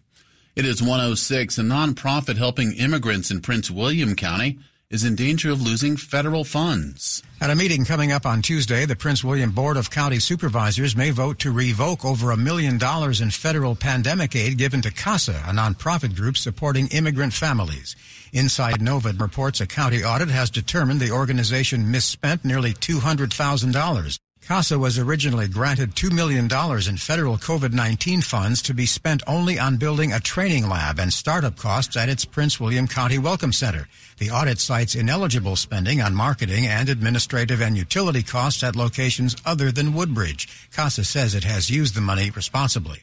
It 0.55 0.67
is 0.67 0.83
106, 0.83 1.57
a 1.57 1.63
nonprofit 1.63 2.37
helping 2.37 2.73
immigrants 2.73 3.31
in 3.31 3.41
Prince 3.41 3.71
William 3.71 4.15
County 4.15 4.59
is 4.91 5.05
in 5.05 5.15
danger 5.15 5.51
of 5.51 5.61
losing 5.61 5.99
federal 5.99 6.45
funds. 6.45 7.23
At 7.43 7.51
a 7.51 7.55
meeting 7.55 7.85
coming 7.85 8.11
up 8.11 8.25
on 8.25 8.41
Tuesday, 8.41 8.87
the 8.87 8.97
Prince 8.97 9.23
William 9.23 9.51
Board 9.51 9.77
of 9.77 9.91
County 9.91 10.19
Supervisors 10.19 10.97
may 10.97 11.11
vote 11.11 11.39
to 11.41 11.53
revoke 11.53 12.07
over 12.07 12.31
a 12.31 12.39
million 12.39 12.79
dollars 12.79 13.21
in 13.21 13.31
federal 13.31 13.75
pandemic 13.75 14.35
aid 14.35 14.57
given 14.57 14.81
to 14.81 14.91
CASA, 14.91 15.43
a 15.47 15.53
nonprofit 15.53 16.17
group 16.17 16.39
supporting 16.39 16.89
immigrant 16.89 17.35
families. 17.35 17.97
Inside 18.33 18.81
Nova 18.81 19.13
reports 19.13 19.61
a 19.61 19.67
county 19.67 20.03
audit 20.03 20.31
has 20.31 20.49
determined 20.49 21.01
the 21.01 21.11
organization 21.11 21.91
misspent 21.91 22.43
nearly 22.43 22.73
$200,000. 22.73 24.19
CASA 24.49 24.79
was 24.79 24.99
originally 24.99 25.47
granted 25.47 25.95
$2 25.95 26.11
million 26.11 26.45
in 26.47 26.97
federal 26.97 27.37
COVID-19 27.37 28.25
funds 28.25 28.63
to 28.63 28.73
be 28.73 28.87
spent 28.87 29.23
only 29.27 29.59
on 29.59 29.77
building 29.77 30.11
a 30.11 30.21
training 30.21 30.71
lab 30.71 30.99
and 30.99 31.13
startup 31.13 31.59
costs 31.59 31.99
at 31.99 32.09
its 32.09 32.25
Prince 32.25 32.59
William 32.59 32.89
County 32.89 33.19
Welcome 33.19 33.53
Center. 33.53 33.89
The 34.17 34.31
audit 34.31 34.59
cites 34.59 34.95
ineligible 34.95 35.55
spending 35.57 36.01
on 36.01 36.15
marketing 36.15 36.65
and 36.67 36.89
administrative 36.89 37.61
and 37.61 37.77
utility 37.77 38.23
costs 38.23 38.65
at 38.65 38.75
locations 38.75 39.37
other 39.45 39.71
than 39.71 39.93
Woodbridge. 39.93 40.49
CASA 40.73 41.05
says 41.05 41.35
it 41.35 41.45
has 41.45 41.69
used 41.69 41.95
the 41.95 42.01
money 42.01 42.31
responsibly. 42.31 43.03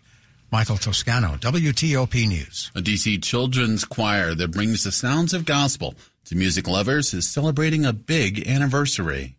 Michael 0.52 0.78
Toscano, 0.78 1.36
WTOP 1.36 2.28
News. 2.28 2.72
A 2.74 2.82
DC 2.82 3.22
children's 3.22 3.86
choir 3.86 4.34
that 4.34 4.50
brings 4.50 4.84
the 4.84 4.92
sounds 4.92 5.32
of 5.32 5.46
gospel 5.46 5.94
to 6.26 6.36
music 6.36 6.68
lovers 6.68 7.14
is 7.14 7.30
celebrating 7.30 7.86
a 7.86 7.94
big 7.94 8.48
anniversary. 8.48 9.36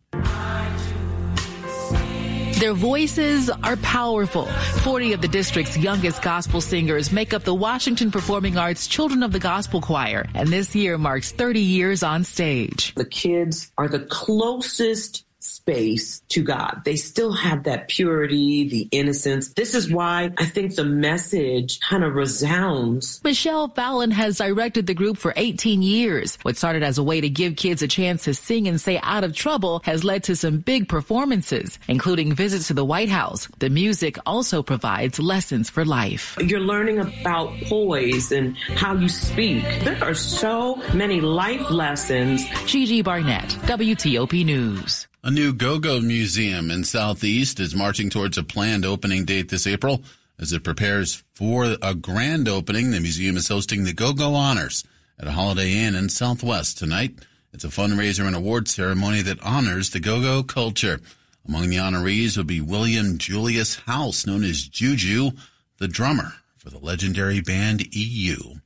Their 2.58 2.72
voices 2.72 3.50
are 3.50 3.76
powerful. 3.76 4.46
40 4.46 5.12
of 5.12 5.20
the 5.20 5.28
district's 5.28 5.76
youngest 5.76 6.22
gospel 6.22 6.62
singers 6.62 7.12
make 7.12 7.34
up 7.34 7.44
the 7.44 7.54
Washington 7.54 8.10
Performing 8.10 8.56
Arts 8.56 8.86
Children 8.86 9.22
of 9.22 9.30
the 9.30 9.38
Gospel 9.38 9.82
Choir, 9.82 10.26
and 10.32 10.48
this 10.48 10.74
year 10.74 10.96
marks 10.96 11.32
30 11.32 11.60
years 11.60 12.02
on 12.02 12.24
stage. 12.24 12.94
The 12.94 13.04
kids 13.04 13.70
are 13.76 13.88
the 13.88 14.06
closest 14.06 15.25
space 15.46 16.20
to 16.28 16.42
God. 16.42 16.82
They 16.84 16.96
still 16.96 17.32
have 17.32 17.64
that 17.64 17.88
purity, 17.88 18.68
the 18.68 18.88
innocence. 18.90 19.54
This 19.54 19.74
is 19.74 19.90
why 19.90 20.32
I 20.38 20.44
think 20.44 20.74
the 20.74 20.84
message 20.84 21.80
kind 21.80 22.04
of 22.04 22.14
resounds. 22.14 23.20
Michelle 23.24 23.68
Fallon 23.68 24.10
has 24.10 24.38
directed 24.38 24.86
the 24.86 24.94
group 24.94 25.18
for 25.18 25.32
18 25.36 25.82
years. 25.82 26.38
What 26.42 26.56
started 26.56 26.82
as 26.82 26.98
a 26.98 27.02
way 27.02 27.20
to 27.20 27.28
give 27.28 27.56
kids 27.56 27.82
a 27.82 27.88
chance 27.88 28.24
to 28.24 28.34
sing 28.34 28.68
and 28.68 28.80
stay 28.80 28.98
out 29.02 29.24
of 29.24 29.34
trouble 29.34 29.80
has 29.84 30.04
led 30.04 30.24
to 30.24 30.36
some 30.36 30.58
big 30.58 30.88
performances, 30.88 31.78
including 31.88 32.34
visits 32.34 32.68
to 32.68 32.74
the 32.74 32.84
White 32.84 33.08
House. 33.08 33.48
The 33.58 33.70
music 33.70 34.18
also 34.26 34.62
provides 34.62 35.18
lessons 35.18 35.70
for 35.70 35.84
life. 35.84 36.36
You're 36.40 36.60
learning 36.60 36.98
about 36.98 37.52
poise 37.62 38.32
and 38.32 38.56
how 38.56 38.94
you 38.94 39.08
speak. 39.08 39.62
There 39.84 40.02
are 40.02 40.14
so 40.14 40.76
many 40.94 41.20
life 41.20 41.70
lessons. 41.70 42.44
Gigi 42.66 43.02
Barnett, 43.02 43.48
WTOP 43.66 44.44
News. 44.44 45.06
A 45.26 45.30
new 45.32 45.52
go-go 45.52 46.00
museum 46.00 46.70
in 46.70 46.84
Southeast 46.84 47.58
is 47.58 47.74
marching 47.74 48.10
towards 48.10 48.38
a 48.38 48.44
planned 48.44 48.86
opening 48.86 49.24
date 49.24 49.48
this 49.48 49.66
April. 49.66 50.04
As 50.38 50.52
it 50.52 50.62
prepares 50.62 51.24
for 51.34 51.76
a 51.82 51.96
grand 51.96 52.48
opening, 52.48 52.92
the 52.92 53.00
museum 53.00 53.36
is 53.36 53.48
hosting 53.48 53.82
the 53.82 53.92
Go-Go 53.92 54.36
Honors 54.36 54.84
at 55.18 55.26
a 55.26 55.32
Holiday 55.32 55.78
Inn 55.78 55.96
in 55.96 56.10
Southwest 56.10 56.78
tonight. 56.78 57.18
It's 57.52 57.64
a 57.64 57.70
fundraiser 57.70 58.24
and 58.24 58.36
award 58.36 58.68
ceremony 58.68 59.20
that 59.22 59.42
honors 59.42 59.90
the 59.90 59.98
go-go 59.98 60.44
culture. 60.44 61.00
Among 61.48 61.70
the 61.70 61.78
honorees 61.78 62.36
will 62.36 62.44
be 62.44 62.60
William 62.60 63.18
Julius 63.18 63.80
House, 63.80 64.28
known 64.28 64.44
as 64.44 64.68
Juju, 64.68 65.32
the 65.78 65.88
drummer 65.88 66.34
for 66.56 66.70
the 66.70 66.78
legendary 66.78 67.40
band 67.40 67.92
EU. 67.96 68.60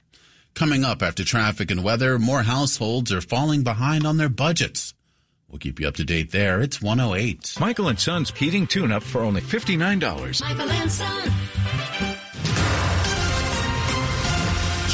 Coming 0.53 0.85
up 0.85 1.03
after 1.03 1.25
traffic 1.25 1.71
and 1.71 1.83
weather, 1.83 2.19
more 2.19 2.43
households 2.43 3.11
are 3.11 3.23
falling 3.23 3.63
behind 3.63 4.07
on 4.07 4.19
their 4.19 4.29
budgets. 4.29 4.93
We'll 5.51 5.59
keep 5.59 5.81
you 5.81 5.89
up 5.89 5.95
to 5.97 6.05
date 6.05 6.31
there. 6.31 6.61
It's 6.61 6.81
108. 6.81 7.57
Michael 7.59 7.89
and 7.89 7.99
Son's 7.99 8.31
heating 8.31 8.67
tune 8.67 8.93
up 8.93 9.03
for 9.03 9.23
only 9.23 9.41
$59. 9.41 10.43
Michael 10.43 10.71
and 10.71 10.91
Son. 10.91 11.33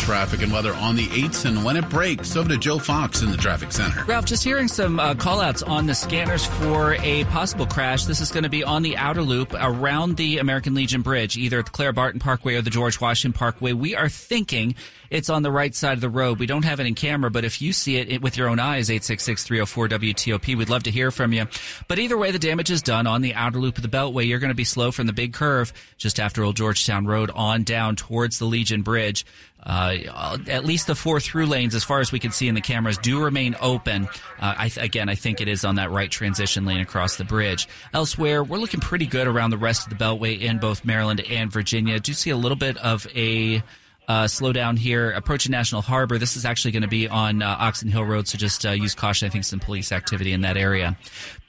Traffic 0.07 0.41
and 0.43 0.53
weather 0.53 0.73
on 0.73 0.95
the 0.95 1.09
8s 1.09 1.47
and 1.47 1.65
when 1.65 1.77
it 1.77 1.89
breaks. 1.89 2.37
Over 2.37 2.51
to 2.51 2.57
Joe 2.57 2.79
Fox 2.79 3.23
in 3.23 3.33
the 3.33 3.37
traffic 3.37 3.73
center. 3.73 4.05
Ralph, 4.05 4.25
just 4.25 4.45
hearing 4.45 4.69
some 4.69 5.01
uh, 5.01 5.17
call 5.17 5.41
outs 5.41 5.65
on 5.65 5.87
the 5.87 5.97
scanners 5.97 6.47
for 6.47 6.95
a 7.01 7.25
possible 7.25 7.67
crash. 7.67 8.05
This 8.05 8.21
is 8.21 8.31
going 8.31 8.45
to 8.45 8.49
be 8.49 8.63
on 8.63 8.83
the 8.83 8.97
outer 8.97 9.23
loop 9.23 9.53
around 9.53 10.17
the 10.17 10.39
American 10.39 10.75
Legion 10.75 11.03
Bridge, 11.03 11.37
either 11.37 11.59
at 11.59 11.65
the 11.65 11.73
Clara 11.73 11.93
Barton 11.93 12.21
Parkway 12.21 12.55
or 12.55 12.63
the 12.63 12.71
George 12.71 13.01
Washington 13.01 13.37
Parkway. 13.37 13.73
We 13.73 13.97
are 13.97 14.09
thinking 14.09 14.77
it's 15.11 15.29
on 15.29 15.43
the 15.43 15.51
right 15.51 15.75
side 15.75 15.95
of 15.95 16.01
the 16.01 16.09
road. 16.09 16.39
We 16.39 16.47
don't 16.47 16.65
have 16.65 16.79
it 16.79 16.87
in 16.87 16.95
camera, 16.95 17.31
but 17.31 17.45
if 17.45 17.61
you 17.61 17.73
see 17.73 17.97
it 17.97 18.23
with 18.23 18.37
your 18.37 18.49
own 18.49 18.61
eyes, 18.61 18.89
866-304-WTOP, 18.89 20.57
we'd 20.57 20.69
love 20.69 20.85
to 20.85 20.91
hear 20.91 21.11
from 21.11 21.33
you. 21.33 21.47
But 21.89 21.99
either 21.99 22.17
way, 22.17 22.31
the 22.31 22.39
damage 22.39 22.71
is 22.71 22.83
done 22.83 23.07
on 23.09 23.23
the 23.23 23.35
outer 23.35 23.59
loop 23.59 23.77
of 23.77 23.83
the 23.83 23.89
Beltway. 23.89 24.27
You're 24.27 24.39
going 24.39 24.51
to 24.51 24.55
be 24.55 24.65
slow 24.65 24.93
from 24.93 25.07
the 25.09 25.13
big 25.13 25.33
curve 25.33 25.73
just 25.97 26.21
after 26.21 26.45
Old 26.45 26.57
Georgetown 26.57 27.07
Road 27.07 27.31
on 27.35 27.65
down 27.65 27.97
towards 27.97 28.39
the 28.39 28.45
Legion 28.45 28.83
Bridge. 28.83 29.27
Uh, 29.67 30.39
at 30.47 30.65
least 30.65 30.87
the 30.87 30.95
four 30.95 31.19
through 31.19 31.47
lanes, 31.47 31.75
as 31.75 31.83
far 31.83 31.99
as 31.99 32.13
we 32.13 32.21
can 32.21 32.31
see 32.31 32.47
in 32.47 32.55
the 32.55 32.61
cameras, 32.61 32.97
do 32.99 33.21
remain 33.21 33.57
open. 33.61 34.05
Uh, 34.39 34.55
I 34.57 34.69
th- 34.69 34.85
again, 34.85 35.09
I 35.09 35.17
think 35.17 35.41
it 35.41 35.49
is 35.49 35.65
on 35.65 35.75
that 35.75 35.91
right 35.91 36.11
transition 36.11 36.65
lane 36.65 36.81
across 36.81 37.17
the 37.17 37.25
bridge. 37.25 37.67
Elsewhere, 37.93 38.45
we're 38.45 38.59
looking 38.59 38.81
pretty 38.81 39.07
good 39.07 39.27
around 39.27 39.51
the 39.51 39.59
rest 39.59 39.85
of 39.85 39.99
the 39.99 40.03
Beltway 40.03 40.41
in 40.41 40.59
both 40.59 40.85
Maryland 40.85 41.21
and 41.21 41.51
Virginia. 41.51 41.99
Do 41.99 42.13
see 42.13 42.31
a 42.31 42.37
little 42.37 42.57
bit 42.57 42.77
of 42.77 43.09
a 43.17 43.61
uh, 44.07 44.29
slow 44.29 44.53
down 44.53 44.77
here 44.77 45.11
approaching 45.11 45.51
National 45.51 45.83
Harbor. 45.83 46.17
This 46.17 46.37
is 46.37 46.45
actually 46.45 46.71
going 46.71 46.83
to 46.83 46.89
be 46.89 47.09
on 47.09 47.43
uh, 47.43 47.57
Oxon 47.59 47.89
Hill 47.89 48.05
Road, 48.05 48.29
so 48.29 48.39
just 48.39 48.65
uh, 48.65 48.71
use 48.71 48.95
caution. 48.95 49.27
I 49.27 49.31
think 49.31 49.43
some 49.43 49.59
police 49.59 49.91
activity 49.91 50.33
in 50.33 50.43
that 50.43 50.57
area. 50.57 50.97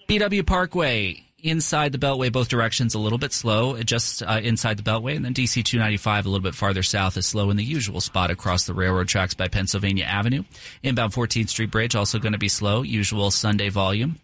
BW 0.09 0.43
Parkway 0.45 1.26
inside 1.43 1.91
the 1.91 1.97
Beltway, 1.97 2.31
both 2.31 2.49
directions, 2.49 2.93
a 2.93 2.99
little 2.99 3.17
bit 3.17 3.33
slow, 3.33 3.81
just 3.83 4.23
uh, 4.23 4.39
inside 4.41 4.77
the 4.77 4.83
Beltway, 4.83 5.15
and 5.15 5.23
then 5.23 5.33
DC 5.33 5.63
295 5.63 6.25
a 6.25 6.29
little 6.29 6.43
bit 6.43 6.55
farther 6.55 6.83
south 6.83 7.17
is 7.17 7.25
slow 7.25 7.49
in 7.49 7.57
the 7.57 7.63
usual 7.63 8.01
spot 8.01 8.31
across 8.31 8.65
the 8.65 8.73
railroad 8.73 9.07
tracks 9.07 9.33
by 9.33 9.47
Pennsylvania 9.47 10.05
Avenue. 10.05 10.43
Inbound 10.83 11.13
14th 11.13 11.49
Street 11.49 11.71
Bridge 11.71 11.95
also 11.95 12.19
going 12.19 12.33
to 12.33 12.37
be 12.39 12.49
slow, 12.49 12.81
usual 12.81 13.31
Sunday 13.31 13.69
volume 13.69 14.19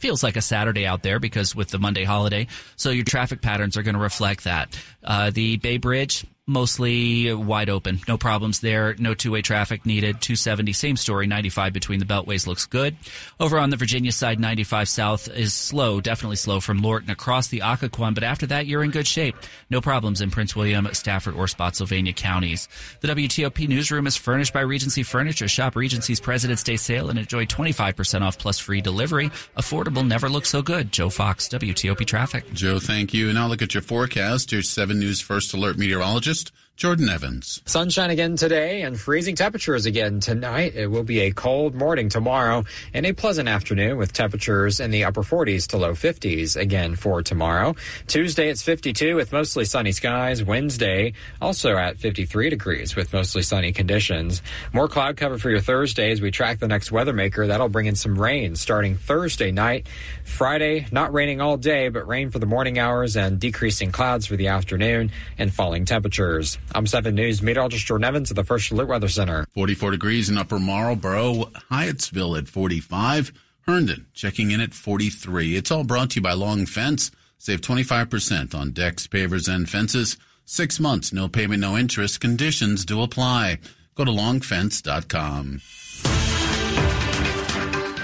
feels 0.00 0.22
like 0.22 0.36
a 0.36 0.40
Saturday 0.42 0.86
out 0.86 1.02
there 1.02 1.20
because 1.20 1.54
with 1.54 1.68
the 1.68 1.78
Monday 1.78 2.04
holiday. 2.04 2.46
So 2.76 2.90
your 2.90 3.04
traffic 3.04 3.42
patterns 3.42 3.76
are 3.76 3.82
going 3.82 3.94
to 3.94 4.00
reflect 4.00 4.44
that. 4.44 4.76
Uh, 5.04 5.30
the 5.30 5.58
Bay 5.58 5.76
Bridge, 5.76 6.24
mostly 6.46 7.32
wide 7.32 7.70
open. 7.70 8.00
No 8.08 8.18
problems 8.18 8.60
there. 8.60 8.94
No 8.98 9.14
two 9.14 9.30
way 9.32 9.42
traffic 9.42 9.86
needed. 9.86 10.20
270, 10.20 10.72
same 10.72 10.96
story. 10.96 11.26
95 11.26 11.72
between 11.72 12.00
the 12.00 12.04
beltways 12.04 12.46
looks 12.46 12.66
good. 12.66 12.96
Over 13.38 13.58
on 13.58 13.70
the 13.70 13.76
Virginia 13.76 14.12
side, 14.12 14.40
95 14.40 14.88
south 14.88 15.28
is 15.28 15.54
slow, 15.54 16.00
definitely 16.00 16.36
slow 16.36 16.60
from 16.60 16.82
Lorton 16.82 17.10
across 17.10 17.48
the 17.48 17.60
Occoquan, 17.60 18.14
but 18.14 18.24
after 18.24 18.46
that, 18.46 18.66
you're 18.66 18.82
in 18.82 18.90
good 18.90 19.06
shape. 19.06 19.36
No 19.70 19.80
problems 19.80 20.20
in 20.20 20.30
Prince 20.30 20.56
William, 20.56 20.88
Stafford, 20.92 21.34
or 21.34 21.46
Spotsylvania 21.46 22.12
counties. 22.12 22.68
The 23.00 23.08
WTOP 23.08 23.68
newsroom 23.68 24.06
is 24.06 24.16
furnished 24.16 24.52
by 24.52 24.60
Regency 24.60 25.02
Furniture. 25.02 25.48
Shop 25.48 25.76
Regency's 25.76 26.20
President's 26.20 26.62
Day 26.62 26.76
sale 26.76 27.10
and 27.10 27.18
enjoy 27.18 27.46
25% 27.46 28.22
off 28.22 28.38
plus 28.38 28.58
free 28.58 28.80
delivery. 28.80 29.30
Affordable 29.56 30.06
never 30.06 30.28
looks 30.28 30.48
so 30.48 30.62
good. 30.62 30.90
Joe 30.90 31.10
Fox, 31.10 31.48
WTOP 31.48 32.04
traffic. 32.06 32.52
Joe, 32.52 32.78
thank 32.80 33.14
you. 33.14 33.32
Now 33.32 33.46
look 33.46 33.62
at 33.62 33.74
your 33.74 33.82
forecast. 33.82 34.52
Your 34.52 34.62
7 34.62 34.98
News 34.98 35.20
First 35.20 35.54
Alert 35.54 35.78
meteorologist 35.78 36.29
just 36.30 36.52
Jordan 36.80 37.10
Evans. 37.10 37.60
Sunshine 37.66 38.08
again 38.08 38.36
today 38.36 38.80
and 38.80 38.98
freezing 38.98 39.36
temperatures 39.36 39.84
again 39.84 40.18
tonight. 40.18 40.74
It 40.74 40.86
will 40.86 41.02
be 41.02 41.20
a 41.20 41.30
cold 41.30 41.74
morning 41.74 42.08
tomorrow 42.08 42.64
and 42.94 43.04
a 43.04 43.12
pleasant 43.12 43.50
afternoon 43.50 43.98
with 43.98 44.14
temperatures 44.14 44.80
in 44.80 44.90
the 44.90 45.04
upper 45.04 45.22
40s 45.22 45.66
to 45.66 45.76
low 45.76 45.92
50s 45.92 46.56
again 46.56 46.96
for 46.96 47.20
tomorrow. 47.20 47.76
Tuesday 48.06 48.48
it's 48.48 48.62
52 48.62 49.14
with 49.14 49.30
mostly 49.30 49.66
sunny 49.66 49.92
skies. 49.92 50.42
Wednesday 50.42 51.12
also 51.38 51.76
at 51.76 51.98
53 51.98 52.48
degrees 52.48 52.96
with 52.96 53.12
mostly 53.12 53.42
sunny 53.42 53.72
conditions. 53.72 54.40
More 54.72 54.88
cloud 54.88 55.18
cover 55.18 55.36
for 55.36 55.50
your 55.50 55.60
Thursday 55.60 56.10
as 56.12 56.22
we 56.22 56.30
track 56.30 56.60
the 56.60 56.68
next 56.68 56.90
weather 56.90 57.12
maker. 57.12 57.46
That'll 57.46 57.68
bring 57.68 57.88
in 57.88 57.94
some 57.94 58.18
rain 58.18 58.56
starting 58.56 58.96
Thursday 58.96 59.50
night. 59.50 59.86
Friday, 60.24 60.86
not 60.90 61.12
raining 61.12 61.42
all 61.42 61.58
day, 61.58 61.90
but 61.90 62.08
rain 62.08 62.30
for 62.30 62.38
the 62.38 62.46
morning 62.46 62.78
hours 62.78 63.18
and 63.18 63.38
decreasing 63.38 63.92
clouds 63.92 64.24
for 64.24 64.36
the 64.36 64.48
afternoon 64.48 65.12
and 65.36 65.52
falling 65.52 65.84
temperatures. 65.84 66.56
I'm 66.74 66.86
7 66.86 67.14
News 67.14 67.42
meteorologist 67.42 67.86
Jordan 67.86 68.04
Evans 68.04 68.30
at 68.30 68.36
the 68.36 68.44
First 68.44 68.70
Alert 68.70 68.88
Weather 68.88 69.08
Center. 69.08 69.46
44 69.54 69.90
degrees 69.90 70.28
in 70.28 70.38
Upper 70.38 70.58
Marlboro, 70.58 71.46
Hyattsville 71.70 72.38
at 72.38 72.48
45, 72.48 73.32
Herndon 73.66 74.06
checking 74.14 74.50
in 74.50 74.60
at 74.60 74.74
43. 74.74 75.56
It's 75.56 75.70
all 75.70 75.84
brought 75.84 76.10
to 76.10 76.16
you 76.16 76.22
by 76.22 76.32
Long 76.32 76.66
Fence. 76.66 77.10
Save 77.38 77.60
25% 77.60 78.54
on 78.54 78.72
decks, 78.72 79.06
pavers, 79.06 79.52
and 79.52 79.68
fences. 79.68 80.16
Six 80.44 80.78
months, 80.78 81.12
no 81.12 81.28
payment, 81.28 81.60
no 81.60 81.76
interest. 81.76 82.20
Conditions 82.20 82.84
do 82.84 83.02
apply. 83.02 83.58
Go 83.94 84.04
to 84.04 84.10
longfence.com. 84.10 85.60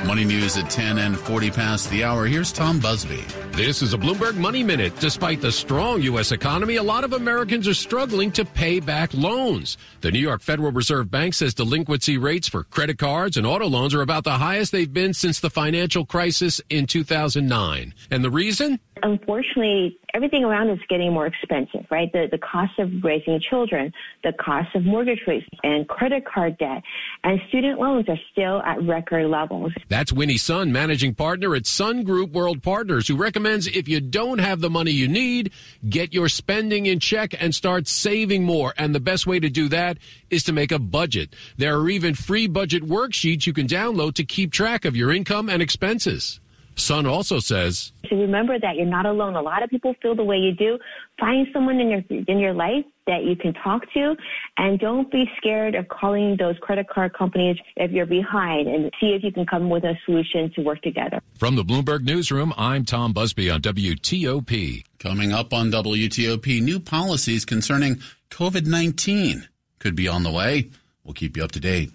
Money 0.04 0.24
news 0.24 0.56
at 0.56 0.68
10 0.68 0.98
and 0.98 1.18
40 1.18 1.50
past 1.50 1.90
the 1.90 2.04
hour. 2.04 2.26
Here's 2.26 2.52
Tom 2.52 2.78
Busby. 2.78 3.24
This 3.52 3.80
is 3.80 3.94
a 3.94 3.98
Bloomberg 3.98 4.36
Money 4.36 4.62
Minute. 4.62 4.94
Despite 5.00 5.40
the 5.40 5.50
strong 5.50 6.02
U.S. 6.02 6.32
economy, 6.32 6.76
a 6.76 6.82
lot 6.82 7.02
of 7.02 7.14
Americans 7.14 7.66
are 7.66 7.74
struggling 7.74 8.30
to 8.32 8.44
pay 8.44 8.78
back 8.78 9.14
loans. 9.14 9.78
The 10.02 10.10
New 10.10 10.18
York 10.18 10.42
Federal 10.42 10.70
Reserve 10.70 11.10
Bank 11.10 11.34
says 11.34 11.54
delinquency 11.54 12.18
rates 12.18 12.46
for 12.46 12.64
credit 12.64 12.98
cards 12.98 13.36
and 13.36 13.46
auto 13.46 13.68
loans 13.68 13.94
are 13.94 14.02
about 14.02 14.24
the 14.24 14.32
highest 14.32 14.70
they've 14.70 14.92
been 14.92 15.14
since 15.14 15.40
the 15.40 15.50
financial 15.50 16.04
crisis 16.04 16.60
in 16.68 16.86
2009. 16.86 17.94
And 18.10 18.22
the 18.22 18.30
reason? 18.30 18.78
Unfortunately, 19.02 19.98
everything 20.16 20.44
around 20.44 20.70
is 20.70 20.78
getting 20.88 21.12
more 21.12 21.26
expensive, 21.26 21.84
right? 21.90 22.10
The, 22.10 22.26
the 22.30 22.38
cost 22.38 22.78
of 22.78 22.90
raising 23.04 23.38
children, 23.38 23.92
the 24.24 24.32
cost 24.32 24.74
of 24.74 24.84
mortgage 24.84 25.20
rates 25.26 25.46
and 25.62 25.86
credit 25.86 26.24
card 26.24 26.56
debt, 26.56 26.82
and 27.22 27.38
student 27.48 27.78
loans 27.78 28.08
are 28.08 28.18
still 28.32 28.62
at 28.62 28.82
record 28.82 29.26
levels. 29.26 29.72
That's 29.88 30.12
Winnie 30.12 30.38
Sun, 30.38 30.72
managing 30.72 31.14
partner 31.14 31.54
at 31.54 31.66
Sun 31.66 32.04
Group 32.04 32.32
Wealth 32.32 32.62
Partners, 32.62 33.06
who 33.06 33.16
recommends 33.16 33.66
if 33.66 33.88
you 33.88 34.00
don't 34.00 34.38
have 34.38 34.60
the 34.60 34.70
money 34.70 34.90
you 34.90 35.06
need, 35.06 35.52
get 35.86 36.14
your 36.14 36.30
spending 36.30 36.86
in 36.86 36.98
check 36.98 37.34
and 37.38 37.54
start 37.54 37.86
saving 37.86 38.42
more. 38.42 38.72
And 38.78 38.94
the 38.94 39.00
best 39.00 39.26
way 39.26 39.38
to 39.38 39.50
do 39.50 39.68
that 39.68 39.98
is 40.30 40.44
to 40.44 40.52
make 40.52 40.72
a 40.72 40.78
budget. 40.78 41.34
There 41.58 41.78
are 41.78 41.90
even 41.90 42.14
free 42.14 42.46
budget 42.46 42.82
worksheets 42.82 43.46
you 43.46 43.52
can 43.52 43.66
download 43.66 44.14
to 44.14 44.24
keep 44.24 44.50
track 44.50 44.86
of 44.86 44.96
your 44.96 45.12
income 45.12 45.50
and 45.50 45.60
expenses. 45.60 46.40
Sun 46.76 47.06
also 47.06 47.38
says 47.40 47.92
"To 48.06 48.16
remember 48.16 48.58
that 48.58 48.76
you're 48.76 48.86
not 48.86 49.06
alone. 49.06 49.34
A 49.34 49.42
lot 49.42 49.62
of 49.62 49.70
people 49.70 49.94
feel 50.02 50.14
the 50.14 50.22
way 50.24 50.36
you 50.36 50.52
do. 50.52 50.78
Find 51.18 51.46
someone 51.52 51.80
in 51.80 51.88
your 51.88 52.02
in 52.28 52.38
your 52.38 52.52
life 52.52 52.84
that 53.06 53.24
you 53.24 53.34
can 53.36 53.54
talk 53.54 53.82
to, 53.94 54.16
and 54.58 54.78
don't 54.78 55.10
be 55.10 55.24
scared 55.38 55.74
of 55.74 55.88
calling 55.88 56.36
those 56.36 56.56
credit 56.60 56.88
card 56.88 57.12
companies 57.14 57.56
if 57.76 57.90
you're 57.92 58.06
behind, 58.06 58.68
and 58.68 58.90
see 59.00 59.14
if 59.14 59.22
you 59.22 59.32
can 59.32 59.46
come 59.46 59.70
with 59.70 59.84
a 59.84 59.94
solution 60.04 60.52
to 60.54 60.60
work 60.62 60.82
together. 60.82 61.20
from 61.38 61.56
the 61.56 61.64
Bloomberg 61.64 62.02
Newsroom, 62.02 62.52
I'm 62.56 62.84
Tom 62.84 63.12
Busby 63.12 63.48
on 63.50 63.60
WTOP. 63.62 64.84
Coming 64.98 65.32
up 65.32 65.52
on 65.52 65.70
WTOP, 65.70 66.60
new 66.60 66.80
policies 66.80 67.44
concerning 67.44 68.00
COVID 68.30 68.66
19 68.66 69.48
could 69.78 69.96
be 69.96 70.08
on 70.08 70.24
the 70.24 70.30
way. 70.30 70.70
We'll 71.04 71.14
keep 71.14 71.36
you 71.36 71.44
up 71.44 71.52
to 71.52 71.60
date. 71.60 71.90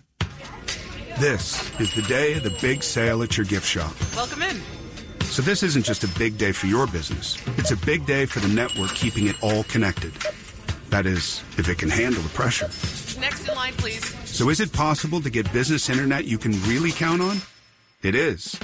This 1.22 1.80
is 1.80 1.94
the 1.94 2.02
day 2.02 2.34
of 2.34 2.42
the 2.42 2.50
big 2.50 2.82
sale 2.82 3.22
at 3.22 3.38
your 3.38 3.46
gift 3.46 3.68
shop. 3.68 3.94
Welcome 4.16 4.42
in. 4.42 4.60
So 5.26 5.44
this 5.44 5.62
isn't 5.62 5.86
just 5.86 6.04
a 6.04 6.08
big 6.18 6.36
day 6.36 6.52
for 6.52 6.66
your 6.66 6.88
business. 6.88 7.38
It's 7.60 7.70
a 7.70 7.78
big 7.78 8.08
day 8.08 8.26
for 8.26 8.40
the 8.40 8.48
network 8.48 8.90
keeping 8.96 9.28
it 9.28 9.36
all 9.44 9.64
connected. 9.66 10.14
That 10.90 11.06
is, 11.06 11.44
if 11.60 11.70
it 11.70 11.78
can 11.78 11.92
handle 11.92 12.24
the 12.24 12.30
pressure. 12.30 12.72
Next 13.22 13.48
in 13.48 13.54
line, 13.54 13.74
please. 13.74 14.04
So 14.28 14.50
is 14.50 14.60
it 14.62 14.74
possible 14.74 15.22
to 15.22 15.30
get 15.30 15.54
business 15.54 15.92
internet 15.92 16.26
you 16.26 16.40
can 16.40 16.54
really 16.64 16.92
count 16.92 17.22
on? 17.22 17.38
It 18.02 18.16
is. 18.16 18.60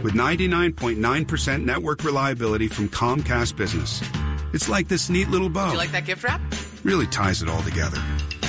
With 0.00 0.14
99.9% 0.14 1.64
network 1.64 2.04
reliability 2.04 2.68
from 2.68 2.88
Comcast 2.90 3.56
Business. 3.56 4.04
It's 4.52 4.68
like 4.68 4.86
this 4.86 5.10
neat 5.10 5.30
little 5.30 5.48
bow. 5.48 5.66
Do 5.66 5.72
you 5.72 5.78
like 5.78 5.90
that 5.90 6.06
gift 6.06 6.22
wrap? 6.22 6.40
really 6.84 7.08
ties 7.08 7.42
it 7.42 7.48
all 7.48 7.62
together. 7.62 8.00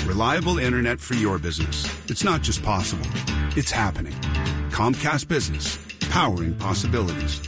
Reliable 0.05 0.59
internet 0.59 0.99
for 0.99 1.15
your 1.15 1.39
business. 1.39 1.85
It's 2.09 2.23
not 2.23 2.41
just 2.41 2.63
possible, 2.63 3.05
it's 3.55 3.71
happening. 3.71 4.13
Comcast 4.71 5.27
Business, 5.27 5.77
powering 6.09 6.53
possibilities. 6.55 7.39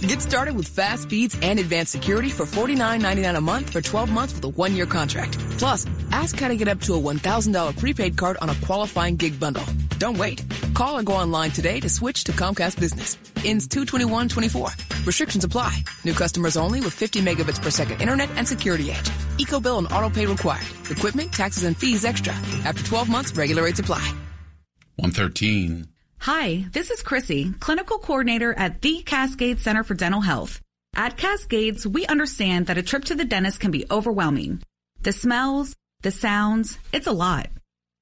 Get 0.00 0.22
started 0.22 0.56
with 0.56 0.66
fast 0.66 1.02
speeds 1.02 1.36
and 1.42 1.58
advanced 1.58 1.92
security 1.92 2.30
for 2.30 2.44
$49.99 2.46 3.36
a 3.36 3.40
month 3.40 3.70
for 3.70 3.80
12 3.80 4.10
months 4.10 4.34
with 4.34 4.44
a 4.44 4.48
one 4.48 4.74
year 4.74 4.86
contract. 4.86 5.38
Plus, 5.58 5.86
ask 6.12 6.38
how 6.38 6.48
to 6.48 6.56
get 6.56 6.68
up 6.68 6.80
to 6.80 6.94
a 6.94 6.98
$1,000 6.98 7.78
prepaid 7.78 8.16
card 8.16 8.38
on 8.40 8.48
a 8.48 8.54
qualifying 8.56 9.16
gig 9.16 9.38
bundle. 9.38 9.64
Don't 9.98 10.16
wait. 10.16 10.42
Call 10.72 10.98
or 10.98 11.02
go 11.02 11.12
online 11.12 11.50
today 11.50 11.80
to 11.80 11.88
switch 11.88 12.24
to 12.24 12.32
Comcast 12.32 12.80
Business. 12.80 13.18
Ends 13.44 13.68
22124. 13.68 14.70
Restrictions 15.04 15.44
apply. 15.44 15.84
New 16.04 16.14
customers 16.14 16.56
only 16.56 16.80
with 16.80 16.94
50 16.94 17.20
megabits 17.20 17.60
per 17.60 17.70
second 17.70 18.00
internet 18.00 18.30
and 18.36 18.48
security 18.48 18.90
edge. 18.90 19.10
Eco 19.38 19.60
bill 19.60 19.78
and 19.78 19.92
auto 19.92 20.08
pay 20.08 20.24
required. 20.24 20.66
Equipment, 20.90 21.32
taxes, 21.32 21.64
and 21.64 21.76
fees 21.76 22.04
extra. 22.04 22.32
After 22.64 22.82
12 22.82 23.08
months, 23.10 23.36
regular 23.36 23.62
rates 23.62 23.80
apply. 23.80 24.14
113. 25.00 25.88
Hi, 26.20 26.66
this 26.72 26.90
is 26.90 27.02
Chrissy, 27.02 27.54
clinical 27.60 27.98
coordinator 27.98 28.52
at 28.52 28.82
the 28.82 29.00
Cascade 29.02 29.58
Center 29.58 29.82
for 29.82 29.94
Dental 29.94 30.20
Health. 30.20 30.60
At 30.94 31.16
Cascades, 31.16 31.86
we 31.86 32.06
understand 32.06 32.66
that 32.66 32.76
a 32.76 32.82
trip 32.82 33.04
to 33.06 33.14
the 33.14 33.24
dentist 33.24 33.60
can 33.60 33.70
be 33.70 33.86
overwhelming. 33.90 34.62
The 35.00 35.12
smells, 35.12 35.74
the 36.02 36.10
sounds, 36.10 36.78
it's 36.92 37.06
a 37.06 37.12
lot. 37.12 37.48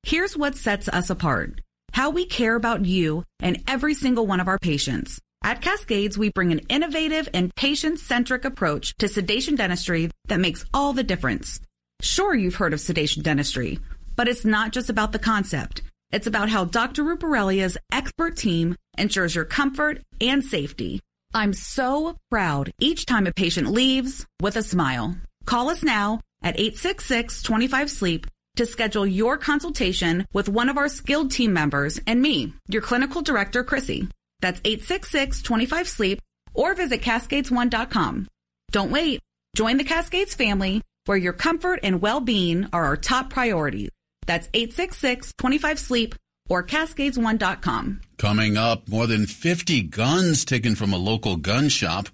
Here's 0.02 0.36
what 0.36 0.56
sets 0.56 0.88
us 0.88 1.10
apart. 1.10 1.60
How 1.92 2.10
we 2.10 2.26
care 2.26 2.56
about 2.56 2.84
you 2.84 3.22
and 3.38 3.62
every 3.68 3.94
single 3.94 4.26
one 4.26 4.40
of 4.40 4.48
our 4.48 4.58
patients. 4.58 5.20
At 5.44 5.62
Cascades, 5.62 6.18
we 6.18 6.30
bring 6.30 6.50
an 6.50 6.60
innovative 6.68 7.28
and 7.32 7.54
patient-centric 7.54 8.44
approach 8.44 8.96
to 8.98 9.06
sedation 9.06 9.54
dentistry 9.54 10.10
that 10.26 10.40
makes 10.40 10.64
all 10.74 10.92
the 10.92 11.04
difference. 11.04 11.60
Sure, 12.00 12.34
you've 12.34 12.56
heard 12.56 12.72
of 12.72 12.80
sedation 12.80 13.22
dentistry, 13.22 13.78
but 14.16 14.26
it's 14.26 14.44
not 14.44 14.72
just 14.72 14.90
about 14.90 15.12
the 15.12 15.20
concept. 15.20 15.82
It's 16.10 16.26
about 16.26 16.48
how 16.48 16.64
Dr. 16.64 17.04
Ruparelia's 17.04 17.76
expert 17.92 18.36
team 18.36 18.76
ensures 18.96 19.34
your 19.34 19.44
comfort 19.44 20.00
and 20.20 20.42
safety. 20.42 21.00
I'm 21.34 21.52
so 21.52 22.16
proud 22.30 22.70
each 22.78 23.04
time 23.04 23.26
a 23.26 23.32
patient 23.32 23.68
leaves 23.70 24.24
with 24.40 24.56
a 24.56 24.62
smile. 24.62 25.16
Call 25.44 25.68
us 25.68 25.82
now 25.82 26.20
at 26.42 26.56
866-25-SLEEP 26.56 28.26
to 28.56 28.66
schedule 28.66 29.06
your 29.06 29.36
consultation 29.36 30.24
with 30.32 30.48
one 30.48 30.70
of 30.70 30.78
our 30.78 30.88
skilled 30.88 31.30
team 31.30 31.52
members 31.52 32.00
and 32.06 32.22
me, 32.22 32.54
your 32.68 32.82
clinical 32.82 33.20
director, 33.20 33.62
Chrissy. 33.62 34.08
That's 34.40 34.60
866-25-SLEEP 34.60 36.20
or 36.54 36.74
visit 36.74 37.02
cascades1.com. 37.02 38.28
Don't 38.72 38.90
wait. 38.90 39.20
Join 39.54 39.76
the 39.76 39.84
Cascades 39.84 40.34
family 40.34 40.80
where 41.04 41.18
your 41.18 41.32
comfort 41.32 41.80
and 41.82 42.00
well-being 42.00 42.68
are 42.72 42.84
our 42.84 42.96
top 42.96 43.30
priorities. 43.30 43.90
That's 44.28 44.46
866-25-SLEEP 44.48 46.14
or 46.50 46.62
cascades1.com. 46.62 48.00
Coming 48.18 48.56
up, 48.56 48.86
more 48.86 49.06
than 49.06 49.26
50 49.26 49.82
guns 49.82 50.44
taken 50.44 50.74
from 50.76 50.92
a 50.92 50.98
local 50.98 51.36
gun 51.36 51.70
shop. 51.70 52.08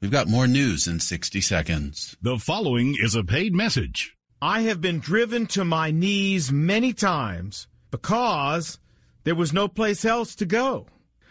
We've 0.00 0.10
got 0.10 0.28
more 0.28 0.46
news 0.46 0.86
in 0.86 1.00
60 1.00 1.40
seconds. 1.40 2.16
The 2.22 2.38
following 2.38 2.96
is 2.98 3.16
a 3.16 3.24
paid 3.24 3.52
message. 3.52 4.16
I 4.40 4.60
have 4.60 4.80
been 4.80 5.00
driven 5.00 5.46
to 5.48 5.64
my 5.64 5.90
knees 5.90 6.52
many 6.52 6.92
times 6.92 7.66
because 7.90 8.78
there 9.24 9.34
was 9.34 9.52
no 9.52 9.66
place 9.66 10.04
else 10.04 10.36
to 10.36 10.46
go. 10.46 10.86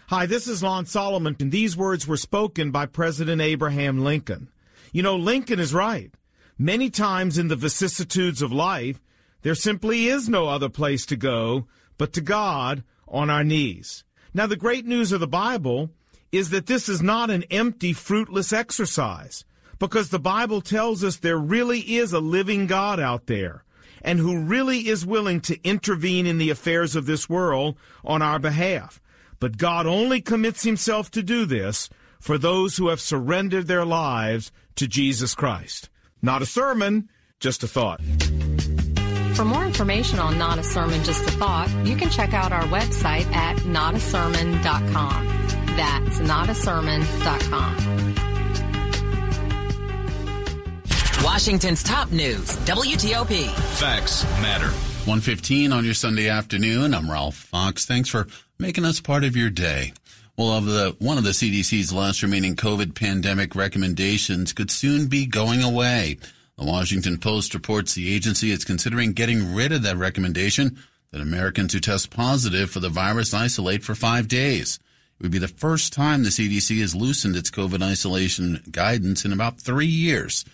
Hi, 0.09 0.25
this 0.25 0.47
is 0.47 0.61
Lon 0.61 0.85
Solomon, 0.85 1.37
and 1.39 1.51
these 1.51 1.77
words 1.77 2.05
were 2.05 2.17
spoken 2.17 2.71
by 2.71 2.87
President 2.87 3.41
Abraham 3.41 4.03
Lincoln. 4.03 4.49
You 4.91 5.01
know, 5.01 5.15
Lincoln 5.15 5.59
is 5.59 5.73
right. 5.73 6.13
Many 6.57 6.89
times 6.89 7.37
in 7.37 7.47
the 7.47 7.55
vicissitudes 7.55 8.41
of 8.41 8.51
life, 8.51 8.99
there 9.45 9.53
simply 9.53 10.07
is 10.07 10.27
no 10.27 10.47
other 10.47 10.69
place 10.69 11.05
to 11.05 11.15
go 11.15 11.67
but 11.99 12.13
to 12.13 12.21
God 12.21 12.83
on 13.07 13.29
our 13.29 13.43
knees. 13.43 14.03
Now, 14.33 14.47
the 14.47 14.55
great 14.55 14.87
news 14.87 15.11
of 15.11 15.19
the 15.19 15.27
Bible 15.27 15.91
is 16.31 16.49
that 16.49 16.65
this 16.65 16.89
is 16.89 16.99
not 16.99 17.29
an 17.29 17.43
empty, 17.51 17.93
fruitless 17.93 18.51
exercise 18.51 19.45
because 19.77 20.09
the 20.09 20.17
Bible 20.17 20.61
tells 20.61 21.03
us 21.03 21.17
there 21.17 21.37
really 21.37 21.81
is 21.81 22.11
a 22.11 22.19
living 22.19 22.65
God 22.65 22.99
out 22.99 23.27
there 23.27 23.63
and 24.01 24.17
who 24.17 24.41
really 24.41 24.87
is 24.87 25.05
willing 25.05 25.41
to 25.41 25.63
intervene 25.63 26.25
in 26.25 26.39
the 26.39 26.49
affairs 26.49 26.95
of 26.95 27.05
this 27.05 27.29
world 27.29 27.77
on 28.03 28.23
our 28.23 28.39
behalf. 28.39 28.99
But 29.39 29.59
God 29.59 29.85
only 29.85 30.21
commits 30.21 30.63
himself 30.63 31.11
to 31.11 31.21
do 31.21 31.45
this 31.45 31.87
for 32.19 32.39
those 32.39 32.77
who 32.77 32.87
have 32.87 32.99
surrendered 32.99 33.67
their 33.67 33.85
lives 33.85 34.51
to 34.77 34.87
Jesus 34.87 35.35
Christ. 35.35 35.91
Not 36.19 36.41
a 36.41 36.47
sermon, 36.47 37.09
just 37.39 37.61
a 37.61 37.67
thought. 37.67 38.01
For 39.35 39.43
more 39.43 39.65
information 39.65 40.17
on 40.19 40.37
Not 40.37 40.59
a 40.59 40.63
Sermon, 40.63 41.03
Just 41.03 41.27
a 41.27 41.31
Thought, 41.31 41.69
you 41.85 41.97
can 41.97 42.09
check 42.09 42.33
out 42.33 42.53
our 42.53 42.63
website 42.63 43.29
at 43.35 43.57
notasermon.com. 43.57 45.25
That's 45.75 46.19
notasermon.com. 46.19 48.15
Washington's 51.21 51.83
top 51.83 52.11
news, 52.11 52.55
WTOP. 52.65 53.49
Facts 53.77 54.23
matter. 54.41 54.67
115 54.67 55.73
on 55.73 55.83
your 55.83 55.93
Sunday 55.93 56.29
afternoon. 56.29 56.93
I'm 56.93 57.11
Ralph 57.11 57.35
Fox. 57.35 57.85
Thanks 57.85 58.07
for 58.07 58.27
making 58.57 58.85
us 58.85 59.01
part 59.01 59.25
of 59.25 59.35
your 59.35 59.49
day. 59.49 59.91
Well, 60.37 60.53
of 60.53 60.65
the 60.65 60.95
one 60.99 61.17
of 61.17 61.25
the 61.25 61.31
CDC's 61.31 61.91
last 61.91 62.23
remaining 62.23 62.55
COVID 62.55 62.95
pandemic 62.95 63.53
recommendations 63.53 64.53
could 64.53 64.71
soon 64.71 65.07
be 65.07 65.25
going 65.25 65.61
away. 65.61 66.19
The 66.57 66.63
Washington 66.63 67.17
Post 67.17 67.53
reports 67.53 67.93
the 67.93 68.13
agency 68.13 68.49
is 68.49 68.63
considering 68.63 69.11
getting 69.11 69.53
rid 69.53 69.73
of 69.73 69.81
that 69.83 69.97
recommendation 69.97 70.77
that 71.11 71.21
Americans 71.21 71.73
who 71.73 71.81
test 71.81 72.11
positive 72.11 72.71
for 72.71 72.79
the 72.79 72.87
virus 72.89 73.33
isolate 73.33 73.83
for 73.83 73.93
five 73.93 74.29
days. 74.29 74.79
It 75.19 75.23
would 75.23 75.31
be 75.31 75.37
the 75.37 75.49
first 75.49 75.91
time 75.91 76.23
the 76.23 76.29
CDC 76.29 76.79
has 76.79 76.95
loosened 76.95 77.35
its 77.35 77.51
COVID 77.51 77.81
isolation 77.81 78.63
guidance 78.71 79.25
in 79.25 79.33
about 79.33 79.59
three 79.59 79.85
years. 79.85 80.45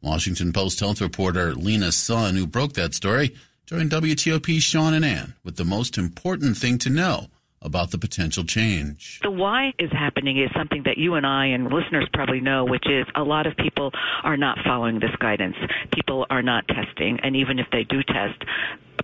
Washington 0.00 0.52
Post 0.52 0.80
health 0.80 1.00
reporter 1.02 1.54
Lena 1.54 1.92
Sun, 1.92 2.36
who 2.36 2.46
broke 2.46 2.72
that 2.74 2.94
story, 2.94 3.36
joined 3.66 3.90
WTOP's 3.90 4.62
Sean 4.62 4.94
and 4.94 5.04
Ann 5.04 5.34
with 5.44 5.56
the 5.56 5.64
most 5.64 5.98
important 5.98 6.56
thing 6.56 6.78
to 6.78 6.88
know 6.90 7.28
about 7.62 7.90
the 7.90 7.98
potential 7.98 8.42
change. 8.44 9.20
The 9.22 9.30
why 9.30 9.74
is 9.78 9.90
happening 9.92 10.38
is 10.38 10.50
something 10.56 10.82
that 10.84 10.96
you 10.96 11.14
and 11.14 11.26
I 11.26 11.46
and 11.46 11.64
listeners 11.64 12.08
probably 12.12 12.40
know, 12.40 12.64
which 12.64 12.88
is 12.88 13.06
a 13.14 13.22
lot 13.22 13.46
of 13.46 13.56
people 13.56 13.90
are 14.24 14.36
not 14.36 14.58
following 14.64 14.98
this 14.98 15.14
guidance. 15.18 15.56
People 15.92 16.26
are 16.30 16.42
not 16.42 16.66
testing, 16.68 17.20
and 17.22 17.36
even 17.36 17.58
if 17.58 17.66
they 17.70 17.84
do 17.84 18.02
test, 18.02 18.42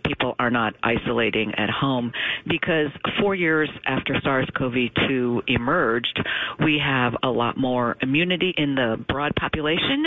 people 0.04 0.34
are 0.38 0.50
not 0.50 0.74
isolating 0.82 1.54
at 1.56 1.70
home 1.70 2.12
because 2.46 2.88
four 3.20 3.34
years 3.34 3.68
after 3.86 4.18
SARS-CoV-2 4.22 5.42
emerged, 5.48 6.22
we 6.62 6.80
have 6.82 7.14
a 7.22 7.28
lot 7.28 7.56
more 7.56 7.96
immunity 8.00 8.54
in 8.56 8.74
the 8.74 9.02
broad 9.08 9.34
population 9.36 10.06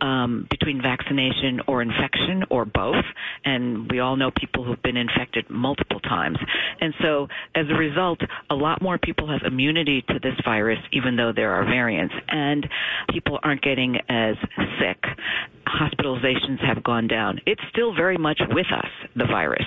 um, 0.00 0.46
between 0.50 0.82
vaccination 0.82 1.60
or 1.66 1.82
infection 1.82 2.44
or 2.50 2.64
both. 2.64 3.04
And 3.44 3.90
we 3.90 4.00
all 4.00 4.16
know 4.16 4.30
people 4.30 4.64
who've 4.64 4.82
been 4.82 4.96
infected 4.96 5.48
multiple 5.50 6.00
times. 6.00 6.38
And 6.80 6.94
so 7.00 7.28
as 7.54 7.66
a 7.68 7.74
result, 7.74 7.87
a 8.50 8.54
lot 8.54 8.82
more 8.82 8.98
people 8.98 9.28
have 9.28 9.42
immunity 9.44 10.02
to 10.08 10.18
this 10.22 10.34
virus, 10.44 10.78
even 10.92 11.16
though 11.16 11.32
there 11.34 11.52
are 11.52 11.64
variants. 11.64 12.14
And 12.28 12.66
people 13.10 13.38
aren't 13.42 13.62
getting 13.62 13.96
as 14.08 14.36
sick. 14.78 15.02
hospitalizations 15.66 16.64
have 16.66 16.82
gone 16.82 17.06
down. 17.08 17.40
It's 17.46 17.60
still 17.70 17.94
very 17.94 18.16
much 18.16 18.40
with 18.50 18.66
us, 18.72 18.90
the 19.16 19.26
virus. 19.26 19.66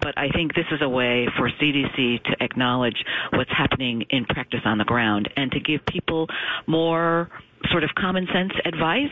But 0.00 0.16
I 0.16 0.28
think 0.30 0.54
this 0.54 0.66
is 0.70 0.80
a 0.80 0.88
way 0.88 1.28
for 1.36 1.50
CDC 1.50 2.22
to 2.24 2.36
acknowledge 2.40 3.04
what's 3.32 3.50
happening 3.50 4.02
in 4.10 4.24
practice 4.26 4.60
on 4.64 4.78
the 4.78 4.84
ground 4.84 5.28
and 5.36 5.50
to 5.52 5.60
give 5.60 5.84
people 5.86 6.28
more 6.66 7.30
sort 7.70 7.84
of 7.84 7.90
common 7.94 8.26
sense 8.32 8.52
advice 8.64 9.10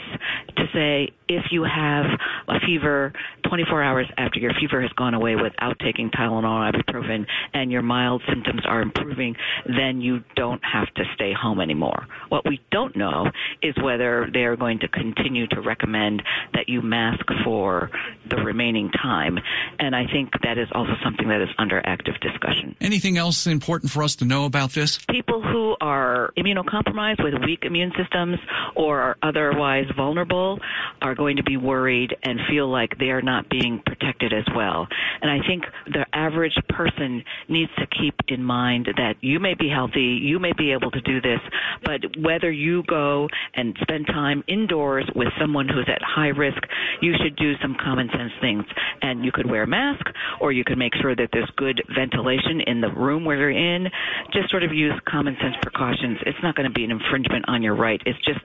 to 0.57 0.65
say 0.73 1.13
if 1.29 1.47
you 1.51 1.65
have 1.65 2.07
a 2.49 2.59
fever 2.61 3.13
24 3.49 3.83
hours 3.83 4.07
after 4.17 4.39
your 4.39 4.53
fever 4.59 4.81
has 4.81 4.91
gone 4.93 5.15
away 5.15 5.37
without 5.37 5.79
taking 5.79 6.11
Tylenol 6.11 6.45
or 6.45 6.73
ibuprofen 6.73 7.27
and 7.53 7.71
your 7.71 7.83
mild 7.83 8.23
symptoms 8.29 8.63
are 8.67 8.81
improving, 8.81 9.37
then 9.67 10.01
you 10.01 10.23
don't 10.37 10.63
have 10.65 10.93
to 10.95 11.05
stay 11.15 11.33
home 11.33 11.61
anymore. 11.61 12.07
What 12.29 12.49
we 12.49 12.61
don't 12.71 12.97
know 12.97 13.31
is 13.63 13.75
whether 13.83 14.29
they 14.33 14.45
are 14.45 14.57
going 14.57 14.79
to 14.81 14.89
continue 14.89 15.47
to 15.49 15.61
recommend 15.61 16.23
that 16.55 16.69
you 16.69 16.81
mask 16.83 17.25
for 17.45 17.91
the 18.29 18.37
remaining 18.37 18.91
time. 18.91 19.39
And 19.79 19.95
I 19.95 20.07
think 20.07 20.31
that 20.43 20.59
is 20.59 20.69
also 20.73 20.93
something 21.05 21.29
that 21.29 21.41
is 21.41 21.49
under 21.59 21.81
active 21.85 22.19
discussion. 22.21 22.77
Anything 22.81 23.19
else 23.19 23.47
important 23.47 23.91
for 23.91 24.03
us 24.03 24.17
to 24.17 24.25
know 24.25 24.45
about 24.45 24.73
this? 24.73 24.99
People 25.11 25.43
who 25.43 25.77
are 25.81 26.33
immunocompromised 26.37 27.23
with 27.23 27.35
weak 27.45 27.65
immune 27.65 27.93
systems 27.97 28.38
or 28.77 29.01
are 29.01 29.17
otherwise 29.23 29.87
vulnerable 29.97 30.59
are 31.03 31.15
going 31.15 31.37
to 31.37 31.43
be 31.43 31.57
worried 31.57 32.17
and 32.23 32.39
feel 32.49 32.71
like 32.71 32.99
they 32.99 33.11
are 33.11 33.23
not 33.23 33.49
being 33.49 33.83
protected 33.85 34.33
as 34.33 34.45
well. 34.55 34.87
And 35.21 35.31
I 35.31 35.47
think 35.47 35.65
the 35.87 36.07
average 36.13 36.57
person 36.69 37.25
needs 37.49 37.71
to 37.79 37.87
keep 37.87 38.15
in 38.29 38.43
mind 38.43 38.89
that 38.97 39.15
you 39.21 39.41
may 39.41 39.55
be 39.55 39.69
healthy, 39.69 40.19
you 40.23 40.39
may 40.39 40.53
be 40.53 40.73
able 40.73 40.91
to 40.91 41.01
do 41.01 41.21
this, 41.21 41.41
but 41.85 42.01
whether 42.21 42.51
you 42.51 42.83
go 42.85 43.29
and 43.55 43.77
spend 43.83 44.07
time 44.07 44.45
indoors 44.47 45.09
with 45.15 45.29
someone 45.41 45.69
who's 45.69 45.89
at 45.89 46.03
high 46.03 46.29
risk, 46.29 46.63
you 47.01 47.15
should 47.23 47.37
do 47.37 47.55
some 47.63 47.77
common 47.83 48.09
sense 48.11 48.33
things. 48.41 48.65
And 49.03 49.25
you 49.25 49.33
could 49.33 49.49
wear 49.49 49.63
a 49.63 49.67
mask 49.67 50.05
or 50.41 50.53
you 50.53 50.65
could 50.65 50.79
make 50.79 50.95
sure 51.01 51.15
that 51.15 51.29
there's 51.33 51.51
good 51.57 51.83
ventilation 51.95 52.61
in 52.67 52.81
the 52.81 52.91
room 52.91 53.25
where 53.25 53.37
you're 53.37 53.51
in. 53.51 53.89
Just 54.33 54.51
sort 54.51 54.63
of 54.63 54.73
use 54.73 54.95
common 55.09 55.37
sense 55.41 55.55
precautions. 55.63 56.19
It's 56.27 56.39
not 56.43 56.55
going 56.55 56.69
to 56.69 56.75
be 56.75 56.85
an 56.85 56.91
infringement 56.91 57.45
on 57.49 57.63
your 57.63 57.75
right. 57.75 58.01
It's 58.07 58.19
just 58.29 58.45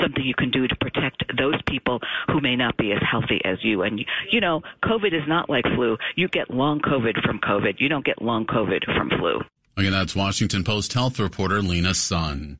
something 0.00 0.24
you 0.24 0.34
can 0.34 0.50
do 0.50 0.66
to 0.66 0.76
protect 0.76 1.24
those 1.38 1.60
people 1.66 2.00
who 2.26 2.40
may 2.40 2.56
not 2.56 2.76
be 2.76 2.92
as 2.92 2.98
healthy 3.08 3.40
as 3.44 3.58
you. 3.62 3.82
And, 3.82 4.04
you 4.30 4.40
know, 4.40 4.62
COVID 4.84 5.14
is 5.14 5.26
not 5.28 5.48
like 5.48 5.64
flu. 5.74 5.96
You 6.16 6.28
get 6.28 6.50
long 6.50 6.80
COVID 6.80 7.22
from 7.24 7.38
COVID. 7.38 7.74
You 7.78 7.88
don't 7.88 8.04
get 8.04 8.20
long 8.20 8.46
COVID 8.46 8.84
from 8.96 9.10
flu. 9.18 9.40
Again, 9.76 9.92
that's 9.92 10.16
Washington 10.16 10.64
Post 10.64 10.92
health 10.92 11.18
reporter 11.18 11.62
Lena 11.62 11.94
Sun. 11.94 12.58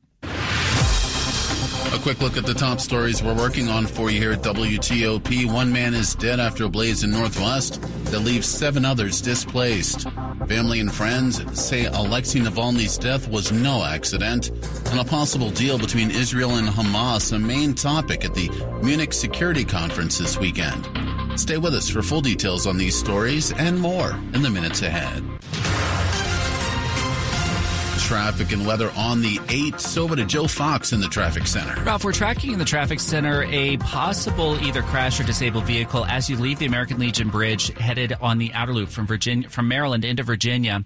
A 1.93 1.99
quick 1.99 2.21
look 2.21 2.37
at 2.37 2.45
the 2.45 2.53
top 2.53 2.79
stories 2.79 3.21
we're 3.21 3.35
working 3.35 3.67
on 3.67 3.85
for 3.85 4.09
you 4.09 4.19
here 4.19 4.31
at 4.31 4.41
WTOP. 4.41 5.51
One 5.51 5.71
man 5.71 5.93
is 5.93 6.15
dead 6.15 6.39
after 6.39 6.65
a 6.65 6.69
blaze 6.69 7.03
in 7.03 7.11
Northwest 7.11 7.81
that 8.05 8.19
leaves 8.19 8.47
seven 8.47 8.85
others 8.85 9.21
displaced. 9.21 10.07
Family 10.47 10.79
and 10.79 10.93
friends 10.93 11.41
say 11.59 11.85
Alexei 11.85 12.39
Navalny's 12.39 12.97
death 12.97 13.27
was 13.27 13.51
no 13.51 13.83
accident, 13.83 14.49
and 14.91 14.99
a 14.99 15.05
possible 15.05 15.49
deal 15.51 15.77
between 15.77 16.11
Israel 16.11 16.55
and 16.55 16.67
Hamas 16.67 17.33
a 17.33 17.39
main 17.39 17.73
topic 17.73 18.25
at 18.25 18.33
the 18.33 18.49
Munich 18.81 19.13
Security 19.13 19.63
Conference 19.63 20.17
this 20.17 20.37
weekend. 20.37 20.87
Stay 21.39 21.57
with 21.57 21.73
us 21.73 21.89
for 21.89 22.01
full 22.01 22.21
details 22.21 22.67
on 22.67 22.77
these 22.77 22.97
stories 22.97 23.53
and 23.53 23.79
more 23.79 24.11
in 24.33 24.41
the 24.41 24.49
minutes 24.49 24.81
ahead 24.81 25.23
traffic 28.11 28.51
and 28.51 28.67
weather 28.67 28.91
on 28.97 29.21
the 29.21 29.37
8th. 29.37 29.97
Over 29.97 30.17
to 30.17 30.25
Joe 30.25 30.45
Fox 30.45 30.91
in 30.91 30.99
the 30.99 31.07
traffic 31.07 31.47
center. 31.47 31.81
Ralph, 31.85 32.03
we're 32.03 32.11
tracking 32.11 32.51
in 32.51 32.59
the 32.59 32.65
traffic 32.65 32.99
center 32.99 33.45
a 33.45 33.77
possible 33.77 34.61
either 34.65 34.81
crash 34.81 35.17
or 35.21 35.23
disabled 35.23 35.63
vehicle 35.63 36.03
as 36.03 36.29
you 36.29 36.35
leave 36.35 36.59
the 36.59 36.65
American 36.65 36.99
Legion 36.99 37.29
Bridge 37.29 37.69
headed 37.77 38.11
on 38.19 38.37
the 38.37 38.51
outer 38.51 38.73
loop 38.73 38.89
from 38.89 39.07
Virginia, 39.07 39.47
from 39.47 39.69
Maryland 39.69 40.03
into 40.03 40.23
Virginia. 40.23 40.83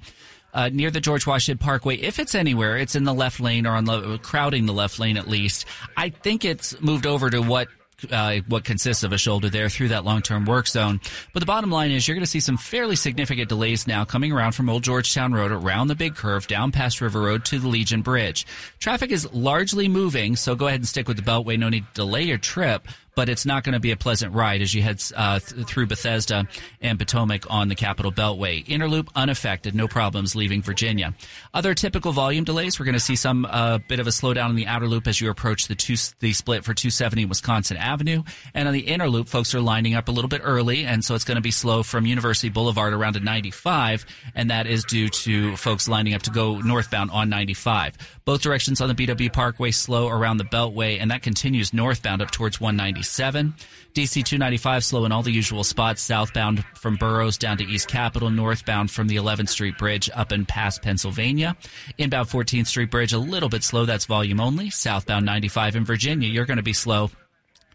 Uh, 0.54 0.70
near 0.72 0.92
the 0.92 1.02
George 1.02 1.26
Washington 1.26 1.58
Parkway. 1.58 1.98
If 1.98 2.20
it's 2.20 2.36
anywhere, 2.36 2.78
it's 2.78 2.96
in 2.96 3.06
the 3.06 3.14
left 3.14 3.40
lane 3.40 3.66
or 3.66 3.72
on 3.72 3.86
the 3.86 4.20
crowding 4.20 4.68
the 4.68 4.74
left 4.74 5.00
lane 5.00 5.18
at 5.18 5.28
least. 5.28 5.66
I 5.98 6.10
think 6.10 6.46
it's 6.46 6.80
moved 6.80 7.08
over 7.08 7.32
to 7.32 7.42
what 7.42 7.70
uh, 8.12 8.38
what 8.48 8.64
consists 8.64 9.04
of 9.04 9.14
a 9.14 9.18
shoulder 9.18 9.50
there 9.50 9.70
through 9.70 9.90
that 9.90 10.06
long-term 10.06 10.46
work 10.46 10.68
zone. 10.68 11.00
But 11.34 11.40
the 11.40 11.46
bottom 11.46 11.72
line 11.72 11.92
is 11.92 12.08
you're 12.08 12.16
going 12.16 12.24
to 12.26 12.30
see 12.30 12.40
some 12.40 12.58
fairly 12.58 12.96
significant 12.96 13.50
delays 13.50 13.88
now 13.88 14.06
coming 14.06 14.32
around 14.32 14.54
from 14.54 14.70
Old 14.70 14.84
Georgetown 14.84 15.34
Road 15.34 15.52
around 15.52 15.88
the 15.88 15.96
big 15.96 16.16
curve 16.16 16.48
down 16.48 16.72
past 16.72 17.02
River 17.02 17.22
Road 17.22 17.46
to 17.46 17.60
the 17.60 17.68
Legion 17.68 18.02
Bridge. 18.02 18.46
Traffic 18.80 19.12
is 19.12 19.32
largely 19.34 19.88
moving, 19.88 20.36
so 20.36 20.56
go 20.56 20.68
ahead 20.68 20.80
and 20.80 20.88
stick 20.88 21.08
with 21.08 21.18
the 21.18 21.24
Beltway. 21.24 21.58
No 21.58 21.70
need 21.70 21.86
to 21.88 21.94
delay 21.94 22.24
your 22.24 22.38
trip 22.38 22.88
but 23.16 23.30
it's 23.30 23.46
not 23.46 23.64
going 23.64 23.74
to 23.74 23.80
be 23.80 23.92
a 23.92 23.98
pleasant 23.98 24.34
ride 24.34 24.62
as 24.62 24.74
you 24.74 24.82
head 24.82 25.02
uh, 25.16 25.40
th- 25.40 25.66
through 25.66 25.88
Bethesda 25.88 26.48
and 26.82 27.00
Potomac 27.00 27.50
on 27.50 27.70
the 27.70 27.76
Capital 27.76 28.12
Beltway. 28.12 28.64
Inner 28.68 28.88
loop 28.88 29.10
unaffected, 29.16 29.74
no 29.74 29.88
problems 29.88 30.36
leaving 30.36 30.62
Virginia. 30.62 31.14
Other 31.54 31.74
typical 31.74 32.12
volume 32.12 32.44
delays, 32.44 32.80
we're 32.80 32.86
going 32.86 32.94
to 32.94 33.00
see 33.00 33.16
some 33.16 33.46
uh, 33.46 33.80
bit 33.88 34.00
of 34.00 34.08
a 34.08 34.12
slowdown 34.12 34.50
in 34.50 34.56
the 34.56 34.68
outer 34.68 34.88
loop 34.88 35.08
as 35.08 35.20
you 35.20 35.30
approach 35.30 35.68
the 35.68 35.76
two, 35.76 35.96
the 36.20 36.34
split 36.34 36.64
for 36.64 36.74
270 36.74 37.26
Wisconsin 37.26 37.78
Avenue, 37.78 38.24
and 38.54 38.68
on 38.68 38.74
the 38.74 38.82
inner 38.82 39.10
loop, 39.10 39.28
folks 39.28 39.56
are 39.56 39.62
lining 39.62 39.96
up 39.96 40.08
a 40.08 40.12
little 40.12 40.30
bit 40.30 40.42
early, 40.44 40.86
and 40.86 41.04
so 41.04 41.16
it's 41.16 41.24
going 41.24 41.36
to 41.36 41.42
be 41.42 41.52
slow 41.52 41.84
from 41.84 42.06
University 42.06 42.50
Boulevard 42.50 42.94
around 42.94 43.14
to 43.14 43.20
95, 43.20 44.06
and 44.36 44.50
that 44.50 44.68
is 44.68 44.84
due 44.84 45.10
to 45.10 45.56
folks 45.56 45.88
lining 45.88 46.14
up 46.14 46.24
to 46.24 46.32
go 46.32 46.60
northbound 46.60 47.12
on 47.12 47.30
95. 47.30 47.98
Both 48.26 48.42
directions 48.42 48.82
on 48.82 48.90
the 48.90 48.96
BW 48.96 49.32
Parkway 49.32 49.72
slow 49.72 50.10
around 50.10 50.38
the 50.38 50.44
Beltway, 50.44 51.00
and 51.00 51.12
that 51.12 51.22
continues 51.22 51.74
northbound 51.74 52.22
up 52.22 52.32
towards 52.32 52.60
197. 53.08 53.54
DC 53.94 54.26
295 54.26 54.84
slow 54.84 55.06
in 55.06 55.12
all 55.12 55.24
the 55.24 55.32
usual 55.32 55.64
spots, 55.64 56.02
southbound 56.02 56.66
from 56.76 56.98
Burroughs 56.98 57.38
down 57.38 57.58
to 57.58 57.64
East 57.64 57.88
Capitol, 57.88 58.30
northbound 58.30 58.92
from 58.92 59.08
the 59.08 59.16
11th 59.16 59.50
Street 59.50 59.78
Bridge 59.78 60.10
up 60.14 60.32
and 60.32 60.48
past 60.48 60.82
Pennsylvania. 60.82 61.56
Inbound 61.98 62.28
14th 62.28 62.68
Street 62.68 62.92
Bridge 62.92 63.14
a 63.14 63.18
little 63.18 63.48
bit 63.48 63.64
slow, 63.64 63.86
that's 63.86 64.06
volume 64.06 64.42
only. 64.42 64.70
Southbound 64.70 65.26
95 65.26 65.78
in 65.78 65.86
Virginia, 65.86 66.28
you're 66.28 66.46
going 66.46 66.58
to 66.58 66.64
be 66.64 66.74
slow 66.74 67.10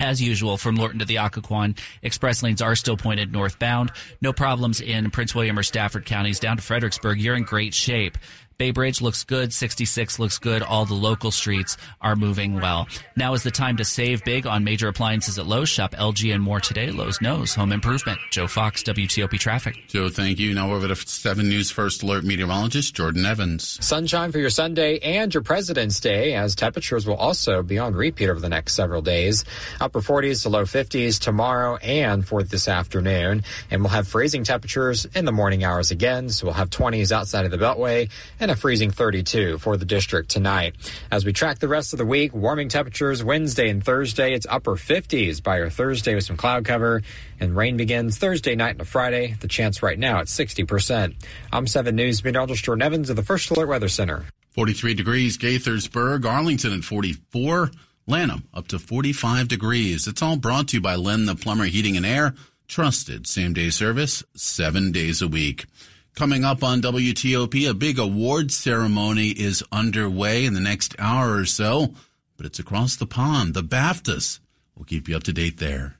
as 0.01 0.21
usual, 0.21 0.57
from 0.57 0.77
Lorton 0.77 0.99
to 1.01 1.05
the 1.05 1.19
Occoquan, 1.19 1.79
express 2.03 2.43
lanes 2.43 2.63
are 2.63 2.75
still 2.75 2.97
pointed 2.97 3.33
northbound. 3.33 3.93
No 4.23 4.33
problems 4.33 4.81
in 4.81 5.11
Prince 5.11 5.35
William 5.35 5.59
or 5.59 5.63
Stafford 5.63 6.07
counties 6.07 6.41
down 6.41 6.57
to 6.57 6.63
Fredericksburg. 6.63 7.21
You're 7.21 7.37
in 7.37 7.43
great 7.43 7.75
shape. 7.75 8.17
Bay 8.61 8.73
Bridge 8.73 9.01
looks 9.01 9.25
good. 9.25 9.55
66 9.55 10.19
looks 10.19 10.39
good. 10.39 10.61
All 10.61 10.85
the 10.85 10.93
local 10.93 11.31
streets 11.31 11.79
are 12.03 12.15
moving 12.15 12.61
well. 12.61 12.87
Now 13.17 13.33
is 13.33 13.43
the 13.43 13.51
time 13.51 13.79
to 13.79 13.87
save 13.87 14.23
big 14.23 14.47
on 14.47 14.65
major 14.65 14.87
appliances 14.87 15.39
at 15.39 15.47
Lowe's. 15.47 15.71
Shop 15.71 15.93
LG 15.93 16.35
and 16.35 16.43
more 16.43 16.61
today. 16.61 16.91
Lowe's 16.91 17.23
knows 17.23 17.55
home 17.55 17.73
improvement. 17.73 18.19
Joe 18.31 18.47
Fox, 18.47 18.83
WTOP 18.83 19.39
Traffic. 19.39 19.79
Joe, 19.89 20.11
thank 20.11 20.39
you. 20.39 20.53
Now 20.53 20.75
over 20.75 20.87
to 20.89 20.95
7 20.95 21.49
News 21.49 21.71
First 21.71 22.03
Alert 22.03 22.23
meteorologist 22.23 22.95
Jordan 22.95 23.25
Evans. 23.25 23.83
Sunshine 23.83 24.31
for 24.31 24.39
your 24.39 24.51
Sunday 24.51 24.99
and 24.99 25.33
your 25.33 25.43
President's 25.43 25.99
Day 25.99 26.35
as 26.35 26.55
temperatures 26.55 27.07
will 27.07 27.17
also 27.17 27.63
be 27.63 27.79
on 27.79 27.95
repeat 27.95 28.29
over 28.29 28.41
the 28.41 28.51
next 28.51 28.75
several 28.75 29.01
days. 29.01 29.43
Upper 29.81 30.03
40s 30.03 30.43
to 30.43 30.51
low 30.51 30.65
50s 30.65 31.19
tomorrow 31.19 31.77
and 31.77 32.29
for 32.29 32.43
this 32.43 32.69
afternoon. 32.69 33.43
And 33.71 33.81
we'll 33.81 33.89
have 33.89 34.07
freezing 34.07 34.45
temperatures 34.45 35.07
in 35.15 35.25
the 35.25 35.33
morning 35.33 35.65
hours 35.65 35.91
again. 35.91 36.29
So 36.29 36.45
we'll 36.45 36.55
have 36.57 36.69
20s 36.69 37.11
outside 37.11 37.47
of 37.47 37.51
the 37.51 37.57
Beltway 37.57 38.11
and 38.39 38.50
a 38.51 38.57
freezing 38.57 38.91
32 38.91 39.59
for 39.59 39.77
the 39.77 39.85
district 39.85 40.29
tonight. 40.29 40.75
As 41.11 41.25
we 41.25 41.33
track 41.33 41.61
the 41.61 41.69
rest 41.69 41.93
of 41.93 41.99
the 41.99 42.05
week, 42.05 42.35
warming 42.35 42.69
temperatures 42.69 43.23
Wednesday 43.23 43.71
and 43.71 43.83
Thursday. 43.83 44.35
It's 44.35 44.47
upper 44.51 44.73
50s 44.73 45.41
by 45.41 45.61
our 45.61 45.71
Thursday 45.71 46.17
with 46.17 46.25
some 46.25 46.37
cloud 46.37 46.65
cover, 46.65 47.03
and 47.39 47.57
rain 47.57 47.77
begins 47.77 48.19
Thursday 48.19 48.57
night 48.57 48.77
and 48.77 48.87
Friday. 48.87 49.37
The 49.41 49.47
chance 49.47 49.85
right 49.85 49.99
now 49.99 50.19
at 50.19 50.27
60%. 50.27 51.15
I'm 51.53 51.69
7 51.69 51.95
News 51.95 52.25
meteorologist 52.25 52.65
Jordan 52.65 52.83
Evans 52.83 53.09
of 53.09 53.15
the 53.15 53.23
First 53.23 53.51
Alert 53.51 53.69
Weather 53.69 53.89
Center. 53.89 54.25
43 54.51 54.95
degrees, 54.95 55.39
Gaithersburg, 55.39 56.25
Arlington 56.25 56.73
at 56.73 56.83
44, 56.83 57.71
Lanham 58.09 58.49
up 58.53 58.67
to 58.69 58.81
45 58.81 59.47
degrees. 59.47 60.09
It's 60.09 60.23
all 60.23 60.37
brought 60.37 60.69
to 60.69 60.79
you 60.79 60.81
by 60.81 60.97
Len 60.97 61.27
the 61.27 61.37
Plumber 61.37 61.67
Heating 61.67 61.97
and 61.97 62.05
Air. 62.05 62.35
Trusted 62.67 63.29
same 63.29 63.53
day 63.53 63.71
service, 63.71 64.25
seven 64.35 64.91
days 64.91 65.23
a 65.23 65.29
week. 65.29 65.67
Coming 66.15 66.45
up 66.45 66.63
on 66.63 66.83
WTOP, 66.83 67.69
a 67.69 67.75
big 67.75 67.99
award 67.99 68.51
ceremony 68.53 69.29
is 69.29 69.65
underway 69.73 70.45
in 70.45 70.55
the 70.55 70.61
next 70.61 70.95
hour 70.99 71.37
or 71.37 71.47
so, 71.47 71.95
but 72.37 72.47
it's 72.47 72.59
across 72.59 72.97
the 72.97 73.07
pond, 73.07 73.55
the 73.55 73.63
BAFTAs. 73.63 74.41
We'll 74.77 74.85
keep 74.85 75.09
you 75.09 75.17
up 75.17 75.23
to 75.25 75.33
date 75.33 75.59
there. 75.59 76.00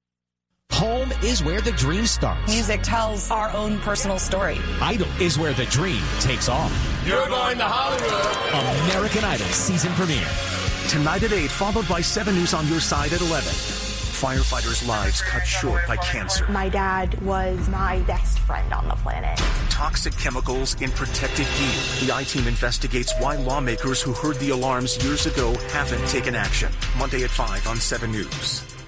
Home 0.73 1.11
is 1.23 1.43
where 1.43 1.61
the 1.61 1.71
dream 1.73 2.05
starts. 2.05 2.51
Music 2.51 2.81
tells 2.81 3.29
our 3.29 3.51
own 3.51 3.77
personal 3.79 4.17
story. 4.17 4.57
Idol 4.81 5.07
is 5.21 5.37
where 5.37 5.53
the 5.53 5.65
dream 5.65 6.01
takes 6.19 6.49
off. 6.49 6.71
You're 7.05 7.27
going 7.27 7.57
to 7.57 7.65
Hollywood. 7.65 8.89
American 8.89 9.23
Idol 9.23 9.45
season 9.47 9.91
premiere. 9.93 10.27
Tonight 10.89 11.23
at 11.23 11.33
8, 11.33 11.51
followed 11.51 11.87
by 11.87 12.01
7 12.01 12.33
News 12.33 12.53
on 12.53 12.67
your 12.67 12.79
side 12.79 13.13
at 13.13 13.21
11. 13.21 13.43
Firefighters' 14.21 14.87
lives 14.87 15.21
cut 15.21 15.45
short 15.45 15.87
by 15.87 15.97
cancer. 15.97 16.47
My 16.47 16.69
dad 16.69 17.19
was 17.21 17.67
my 17.69 17.99
best 18.01 18.39
friend 18.39 18.71
on 18.73 18.87
the 18.87 18.95
planet. 18.95 19.37
Toxic 19.69 20.15
chemicals 20.17 20.79
in 20.81 20.91
protective 20.91 21.47
gear. 21.57 22.07
The 22.07 22.13
I 22.13 22.23
team 22.23 22.47
investigates 22.47 23.13
why 23.19 23.35
lawmakers 23.35 24.01
who 24.01 24.13
heard 24.13 24.37
the 24.37 24.49
alarms 24.49 25.03
years 25.03 25.25
ago 25.25 25.53
haven't 25.69 26.07
taken 26.07 26.35
action. 26.35 26.71
Monday 26.97 27.23
at 27.23 27.31
5 27.31 27.67
on 27.67 27.77
7 27.77 28.11
News. 28.11 28.80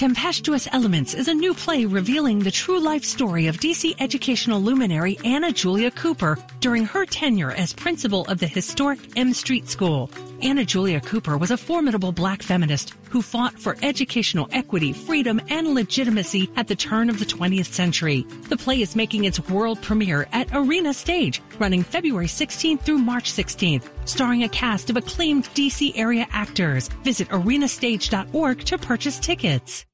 Tempestuous 0.00 0.66
Elements 0.72 1.12
is 1.12 1.28
a 1.28 1.34
new 1.34 1.52
play 1.52 1.84
revealing 1.84 2.38
the 2.38 2.50
true 2.50 2.80
life 2.80 3.04
story 3.04 3.48
of 3.48 3.58
DC 3.58 3.94
educational 4.00 4.58
luminary 4.58 5.18
Anna 5.26 5.52
Julia 5.52 5.90
Cooper 5.90 6.38
during 6.60 6.86
her 6.86 7.04
tenure 7.04 7.50
as 7.50 7.74
principal 7.74 8.24
of 8.24 8.38
the 8.38 8.46
historic 8.46 8.98
M 9.16 9.34
Street 9.34 9.68
School. 9.68 10.10
Anna 10.40 10.64
Julia 10.64 11.02
Cooper 11.02 11.36
was 11.36 11.50
a 11.50 11.56
formidable 11.58 12.12
black 12.12 12.42
feminist 12.42 12.94
who 13.10 13.20
fought 13.20 13.60
for 13.60 13.76
educational 13.82 14.48
equity, 14.52 14.94
freedom, 14.94 15.38
and 15.50 15.74
legitimacy 15.74 16.48
at 16.56 16.66
the 16.66 16.74
turn 16.74 17.10
of 17.10 17.18
the 17.18 17.26
20th 17.26 17.70
century. 17.70 18.22
The 18.48 18.56
play 18.56 18.80
is 18.80 18.96
making 18.96 19.24
its 19.24 19.50
world 19.50 19.82
premiere 19.82 20.26
at 20.32 20.48
Arena 20.54 20.94
Stage, 20.94 21.42
running 21.58 21.82
February 21.82 22.26
16th 22.26 22.80
through 22.80 23.00
March 23.00 23.30
16th, 23.30 23.84
starring 24.06 24.44
a 24.44 24.48
cast 24.48 24.88
of 24.88 24.96
acclaimed 24.96 25.44
DC 25.50 25.92
area 25.94 26.26
actors. 26.30 26.88
Visit 27.04 27.28
arenastage.org 27.28 28.60
to 28.60 28.78
purchase 28.78 29.18
tickets. 29.18 29.84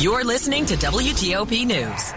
You're 0.00 0.24
listening 0.24 0.64
to 0.66 0.76
WTOP 0.76 1.66
News. 1.66 2.14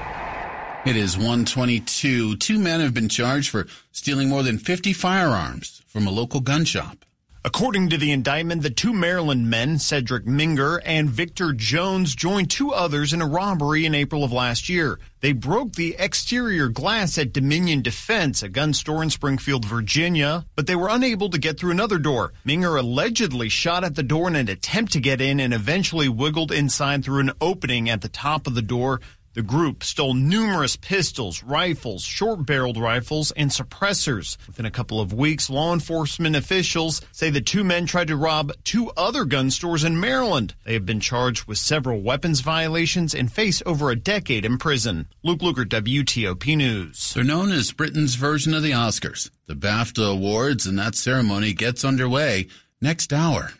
It 0.85 0.95
is 0.95 1.17
122. 1.17 2.37
Two 2.37 2.59
men 2.59 2.79
have 2.79 2.93
been 2.93 3.09
charged 3.09 3.49
for 3.49 3.65
stealing 3.91 4.29
more 4.29 4.43
than 4.43 4.57
50 4.57 4.93
firearms 4.93 5.81
from 5.87 6.05
a 6.05 6.11
local 6.11 6.41
gun 6.41 6.65
shop. 6.65 7.05
According 7.45 7.89
to 7.89 7.97
the 7.97 8.13
indictment, 8.13 8.61
the 8.61 8.69
two 8.69 8.93
Maryland 8.93 9.49
men, 9.49 9.77
Cedric 9.77 10.23
Minger 10.23 10.79
and 10.85 11.09
Victor 11.09 11.51
Jones, 11.51 12.15
joined 12.15 12.49
two 12.49 12.71
others 12.71 13.11
in 13.11 13.21
a 13.21 13.27
robbery 13.27 13.85
in 13.85 13.93
April 13.93 14.23
of 14.23 14.31
last 14.31 14.69
year. 14.69 14.97
They 15.19 15.33
broke 15.33 15.73
the 15.73 15.93
exterior 15.99 16.69
glass 16.69 17.17
at 17.17 17.33
Dominion 17.33 17.81
Defense, 17.81 18.43
a 18.43 18.49
gun 18.49 18.71
store 18.71 19.03
in 19.03 19.09
Springfield, 19.09 19.65
Virginia, 19.65 20.45
but 20.55 20.67
they 20.67 20.77
were 20.77 20.87
unable 20.87 21.29
to 21.31 21.37
get 21.37 21.59
through 21.59 21.71
another 21.71 21.99
door. 21.99 22.31
Minger 22.45 22.79
allegedly 22.79 23.49
shot 23.49 23.83
at 23.83 23.95
the 23.95 24.03
door 24.03 24.29
in 24.29 24.37
an 24.37 24.47
attempt 24.47 24.93
to 24.93 25.01
get 25.01 25.19
in 25.19 25.41
and 25.41 25.53
eventually 25.53 26.07
wiggled 26.07 26.53
inside 26.53 27.03
through 27.03 27.19
an 27.19 27.33
opening 27.41 27.89
at 27.89 27.99
the 27.99 28.07
top 28.07 28.47
of 28.47 28.55
the 28.55 28.61
door. 28.61 29.01
The 29.33 29.41
group 29.41 29.83
stole 29.83 30.13
numerous 30.13 30.75
pistols, 30.75 31.41
rifles, 31.41 32.03
short 32.03 32.45
barreled 32.45 32.77
rifles, 32.77 33.31
and 33.31 33.49
suppressors. 33.49 34.37
Within 34.45 34.67
a 34.67 34.71
couple 34.71 35.01
of 35.01 35.11
weeks, 35.11 35.49
law 35.49 35.73
enforcement 35.73 36.35
officials 36.35 37.01
say 37.11 37.31
the 37.31 37.41
two 37.41 37.63
men 37.63 37.87
tried 37.87 38.09
to 38.09 38.15
rob 38.15 38.51
two 38.63 38.91
other 38.91 39.25
gun 39.25 39.49
stores 39.49 39.83
in 39.83 39.99
Maryland. 39.99 40.53
They 40.65 40.73
have 40.73 40.85
been 40.85 40.99
charged 40.99 41.45
with 41.45 41.57
several 41.57 42.01
weapons 42.01 42.41
violations 42.41 43.15
and 43.15 43.31
face 43.31 43.63
over 43.65 43.89
a 43.89 43.95
decade 43.95 44.45
in 44.45 44.59
prison. 44.59 45.07
Luke 45.23 45.39
Lukert, 45.39 45.69
WTOP 45.69 46.55
News. 46.55 47.13
They're 47.15 47.23
known 47.23 47.51
as 47.51 47.71
Britain's 47.71 48.13
version 48.13 48.53
of 48.53 48.61
the 48.61 48.71
Oscars. 48.71 49.31
The 49.47 49.55
BAFTA 49.55 50.11
Awards 50.11 50.67
and 50.67 50.77
that 50.77 50.93
ceremony 50.93 51.53
gets 51.53 51.83
underway 51.83 52.47
next 52.79 53.11
hour. 53.11 53.53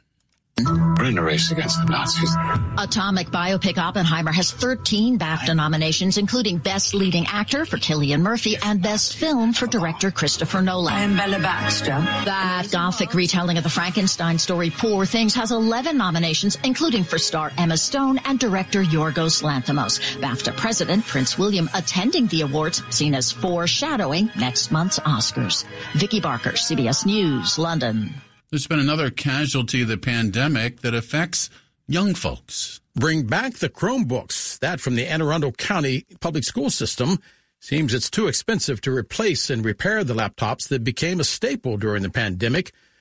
We're 1.04 1.06
in 1.06 1.18
a 1.18 1.24
race 1.24 1.52
against 1.52 1.80
the 1.82 1.92
Nazis. 1.92 2.34
Atomic 2.78 3.28
biopic 3.30 3.78
Oppenheimer 3.78 4.32
has 4.32 4.52
13 4.52 5.18
BAFTA 5.18 5.56
nominations, 5.56 6.18
including 6.18 6.60
Best 6.60 6.94
Leading 6.94 7.26
Actor 7.28 7.66
for 7.66 7.78
Cillian 7.78 8.22
Murphy 8.22 8.58
and 8.64 8.82
Best 8.82 9.16
Film 9.16 9.52
for 9.52 9.66
director 9.66 10.12
Christopher 10.12 10.62
Nolan. 10.62 10.94
I'm 10.94 11.18
Bella 11.18 11.40
Baxter. 11.40 12.00
That 12.26 12.68
gothic 12.72 13.14
retelling 13.16 13.58
of 13.58 13.64
the 13.64 13.70
Frankenstein 13.70 14.38
story 14.38 14.70
Poor 14.70 15.06
Things 15.06 15.34
has 15.34 15.52
11 15.52 15.98
nominations, 15.98 16.58
including 16.64 17.04
for 17.04 17.18
star 17.18 17.52
Emma 17.58 17.76
Stone 17.76 18.20
and 18.26 18.40
director 18.40 18.84
Yorgos 18.84 19.44
Lanthimos. 19.44 20.00
BAFTA 20.22 20.56
President 20.56 21.06
Prince 21.06 21.38
William 21.38 21.70
attending 21.74 22.28
the 22.28 22.42
awards, 22.42 22.84
seen 22.90 23.16
as 23.16 23.32
foreshadowing 23.32 24.30
next 24.38 24.72
month's 24.72 25.00
Oscars. 25.00 25.66
Vicki 25.96 26.20
Barker, 26.20 26.52
CBS 26.52 27.06
News, 27.06 27.58
London. 27.58 28.14
There's 28.54 28.68
been 28.68 28.78
another 28.78 29.10
casualty 29.10 29.82
of 29.82 29.88
the 29.88 29.98
pandemic 29.98 30.82
that 30.82 30.94
affects 30.94 31.50
young 31.88 32.14
folks. 32.14 32.82
Bring 32.94 33.26
back 33.26 33.56
the 33.56 33.68
Chromebooks. 33.68 34.60
That 34.60 34.80
from 34.80 34.94
the 34.94 35.08
Anne 35.08 35.24
Arundel 35.24 35.54
County 35.54 36.06
public 36.20 36.44
school 36.44 36.70
system. 36.70 37.18
Seems 37.60 37.96
it's 37.96 38.12
too 38.12 38.28
expensive 38.28 38.80
to 38.82 38.96
replace 38.96 39.50
and 39.50 39.66
repair 39.66 40.04
the 40.04 40.14
laptops 40.14 40.68
that 40.68 40.84
became 40.84 41.20
a 41.20 41.24
staple 41.24 41.78
during 41.78 42.04
the 42.04 42.12
pandemic. 42.12 42.74